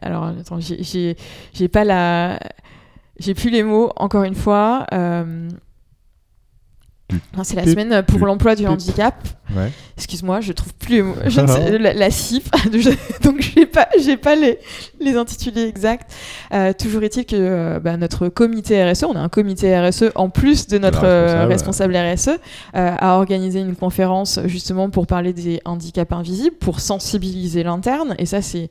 [0.00, 2.38] alors attends j'ai pas la
[3.18, 4.86] j'ai plus les mots encore une fois.
[7.42, 9.14] C'est la semaine pour l'emploi du handicap.
[9.54, 9.70] Ouais.
[9.96, 11.14] Excuse-moi, je trouve plus les mots.
[11.26, 12.08] Je ne sais- la, la
[13.22, 14.58] donc j'ai pas, j'ai pas les,
[15.00, 16.12] les intitulés exacts.
[16.52, 20.30] Euh, toujours est-il que euh, bah, notre comité RSE, on a un comité RSE en
[20.30, 22.36] plus de notre euh, responsable, RSE, euh,
[22.74, 28.14] a organisé une conférence justement pour parler des handicaps invisibles, pour sensibiliser l'interne.
[28.18, 28.70] Et ça, c'est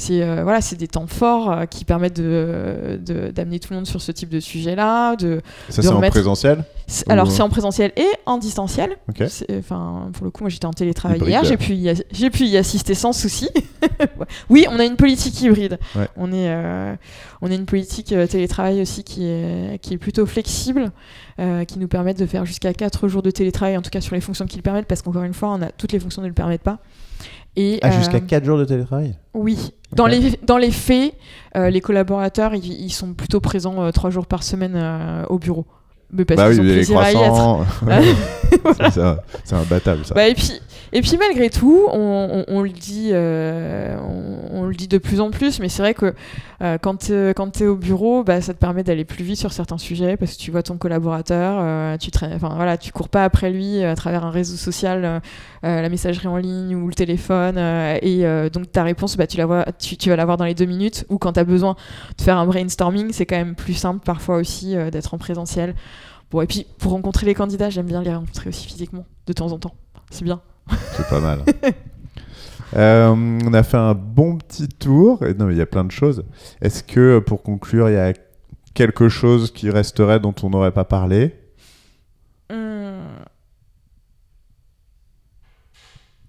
[0.00, 3.76] c'est euh, voilà, c'est des temps forts euh, qui permettent de de- d'amener tout le
[3.76, 6.58] monde sur ce type de sujet-là, de Ça, c'est en présentiel
[7.06, 8.96] Ou- Alors, c'est en présentiel et en distanciel.
[9.08, 9.22] Ok.
[9.28, 11.30] C'est- Enfin, pour le coup, moi j'étais en télétravail Hybride.
[11.30, 13.48] hier, j'ai pu, y j'ai pu y assister sans souci.
[14.50, 15.78] oui, on a une politique hybride.
[15.94, 16.08] Ouais.
[16.16, 16.94] On, est, euh,
[17.42, 20.90] on a une politique euh, télétravail aussi qui est, qui est plutôt flexible,
[21.38, 24.14] euh, qui nous permet de faire jusqu'à 4 jours de télétravail, en tout cas sur
[24.14, 26.26] les fonctions qui le permettent, parce qu'encore une fois, on a, toutes les fonctions ne
[26.28, 26.78] le permettent pas.
[27.56, 31.14] Et, Ah, jusqu'à euh, 4 jours de télétravail oui, dans, les, dans les faits,
[31.56, 35.38] euh, les collaborateurs, ils, ils sont plutôt présents euh, trois jours par semaine euh, au
[35.38, 35.66] bureau.
[36.12, 37.20] Mais parce Bah oui, ont les plaisir à y être.
[37.22, 37.60] croissants.
[37.86, 38.02] Ouais.
[38.90, 40.12] C'est un- C'est imbattable ça.
[40.14, 40.60] Bah, et, puis,
[40.92, 44.98] et puis malgré tout, on, on- on le dit, euh, on, on le dit de
[44.98, 46.12] plus en plus, mais c'est vrai que
[46.62, 49.78] euh, quand tu es au bureau, bah, ça te permet d'aller plus vite sur certains
[49.78, 53.22] sujets parce que tu vois ton collaborateur, euh, tu, tra- enfin, voilà, tu cours pas
[53.22, 55.20] après lui euh, à travers un réseau social, euh,
[55.59, 59.26] euh, la messagerie en ligne ou le téléphone, euh, et euh, donc ta réponse, bah,
[59.26, 61.76] tu, la vois, tu, vas l'avoir dans les deux minutes, ou quand tu as besoin
[62.16, 65.74] de faire un brainstorming, c'est quand même plus simple parfois aussi euh, d'être en présentiel.
[66.30, 69.52] Bon, et puis pour rencontrer les candidats, j'aime bien les rencontrer aussi physiquement, de temps
[69.52, 69.74] en temps.
[70.10, 70.40] C'est bien.
[70.92, 71.40] C'est pas mal.
[72.76, 75.20] Euh, on a fait un bon petit tour.
[75.38, 76.24] Non, mais il y a plein de choses.
[76.60, 78.12] Est-ce que, pour conclure, il y a
[78.74, 81.34] quelque chose qui resterait dont on n'aurait pas parlé?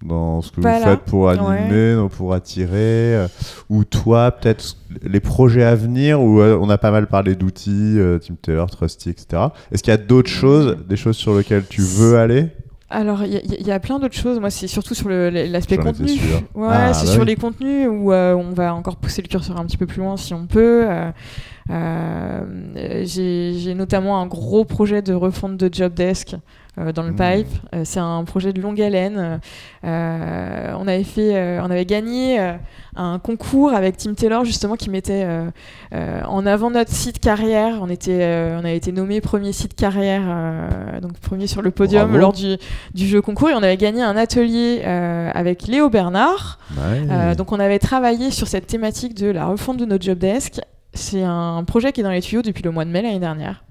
[0.04, 0.78] Dans ce que Voilà.
[0.78, 2.70] vous faites pour animer, pour attirer
[3.16, 3.28] euh,
[3.70, 7.94] Ou toi, peut-être les projets à venir Où euh, on a pas mal parlé d'outils,
[7.98, 9.42] euh, Taylor, Trusty, etc.
[9.70, 12.48] Est-ce qu'il y a d'autres choses, des choses sur lesquelles tu veux aller?
[12.94, 14.38] Alors, il y, a- il y a plein d'autres choses.
[14.38, 16.10] Moi, c'est surtout sur l'aspect contenu.
[16.54, 17.26] Ouais, Ah, c'est bah sur oui.
[17.28, 20.18] les contenus où euh, on va encore pousser le curseur un petit peu plus loin
[20.18, 20.84] si on peut.
[23.04, 26.38] J'ai notamment un gros projet de refonte de Job Desk euh,
[26.78, 27.16] dans le Mmh.
[27.16, 27.48] pipe.
[27.74, 29.40] Euh, c'est un projet de longue haleine.
[29.84, 32.52] Euh, on avait fait, euh, on avait gagné euh,
[32.96, 35.50] un concours avec Tim Taylor justement qui mettait euh,
[35.94, 37.78] euh, en avant notre site carrière.
[37.82, 41.70] On était, euh, on a été nommé premier site carrière, euh, donc premier sur le
[41.70, 42.18] podium Bravo.
[42.18, 42.56] lors du,
[42.94, 46.58] du jeu concours et on avait gagné un atelier euh, avec Léo Bernard.
[46.76, 47.02] Ouais.
[47.10, 50.60] Euh, donc on avait travaillé sur cette thématique de la refonte de notre job desk.
[50.94, 53.64] C'est un projet qui est dans les tuyaux depuis le mois de mai l'année dernière.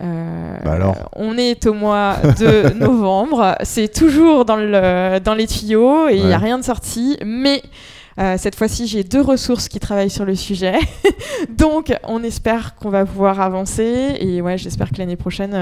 [0.00, 1.10] Euh, Bah alors.
[1.16, 6.22] on est au mois de novembre, c'est toujours dans, le, dans les tuyaux et il
[6.22, 6.32] n'y Ouais.
[6.32, 7.62] a rien de sorti, mais
[8.18, 10.74] euh, cette fois-ci j'ai deux ressources qui travaillent sur le sujet,
[11.56, 14.16] donc on espère qu'on va pouvoir avancer.
[14.20, 15.54] Et ouais j'espère que l'année prochaine,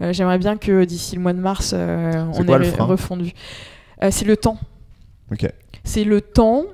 [0.00, 3.32] euh, j'aimerais bien que d'ici le mois de mars on quoi ait refondu.
[4.10, 4.58] C'est le temps.
[5.30, 5.46] Ok.
[5.84, 6.64] c'est le temps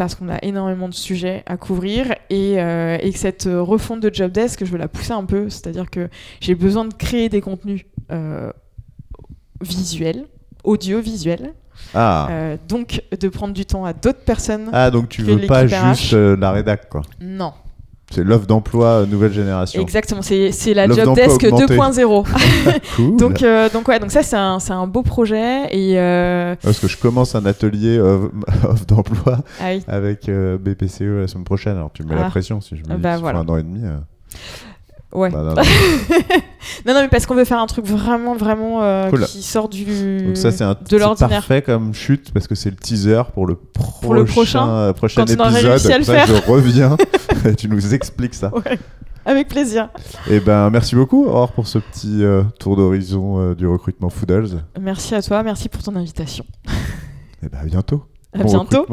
[0.00, 4.00] parce qu'on a énormément de sujets à couvrir et, euh, et que cette euh, refonte
[4.00, 6.08] de Job Desk, je veux la pousser un peu, c'est-à-dire que
[6.40, 8.50] j'ai besoin de créer des contenus euh,
[9.60, 10.24] visuels,
[10.64, 11.52] audiovisuels,
[11.92, 12.28] Ah.
[12.30, 14.70] euh, donc de prendre du temps à d'autres personnes.
[14.72, 17.02] ah, donc tu veux pas juste la rédac, quoi.
[17.20, 17.52] Non,
[18.12, 19.80] C'est l'offre d'emploi euh, nouvelle génération.
[19.80, 21.76] exactement, c'est la Job Desk augmentée.
[21.76, 22.26] 2.0.
[22.96, 23.16] Cool.
[23.16, 26.80] donc, euh, donc ouais, donc ça c'est un, c'est un beau projet et euh, Parce
[26.80, 28.28] que je commence un atelier euh,
[28.68, 31.76] offre d'emploi ah oui, avec BPCE la semaine prochaine.
[31.76, 32.30] Alors tu me mets la Ah.
[32.30, 33.38] pression si je me dis Bah, voilà.
[33.40, 33.80] un an et demi.
[35.12, 35.30] Ouais.
[35.30, 35.62] Bah, non, non.
[36.86, 39.24] Non, non, mais parce qu'on veut faire un truc vraiment, vraiment euh, Cool.
[39.26, 39.84] qui sort du
[40.24, 41.30] Donc ça c'est un de l'ordinaire.
[41.40, 44.92] parfait comme chute parce que c'est le teaser pour le prochain, Pour le prochain, euh,
[44.92, 45.70] prochain quand on épisode.
[45.70, 46.26] réussi à le ça, faire.
[46.26, 46.96] je reviens
[47.46, 48.50] et tu nous expliques ça.
[48.54, 48.78] Ouais,
[49.26, 49.88] avec plaisir.
[50.28, 54.62] Et ben merci beaucoup Aurore pour ce petit euh, tour d'horizon euh, du recrutement Foodles.
[54.80, 56.44] Merci à toi, merci pour ton invitation.
[57.42, 58.04] Et ben à bientôt.
[58.32, 58.86] À Bon bientôt.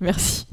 [0.00, 0.46] Merci.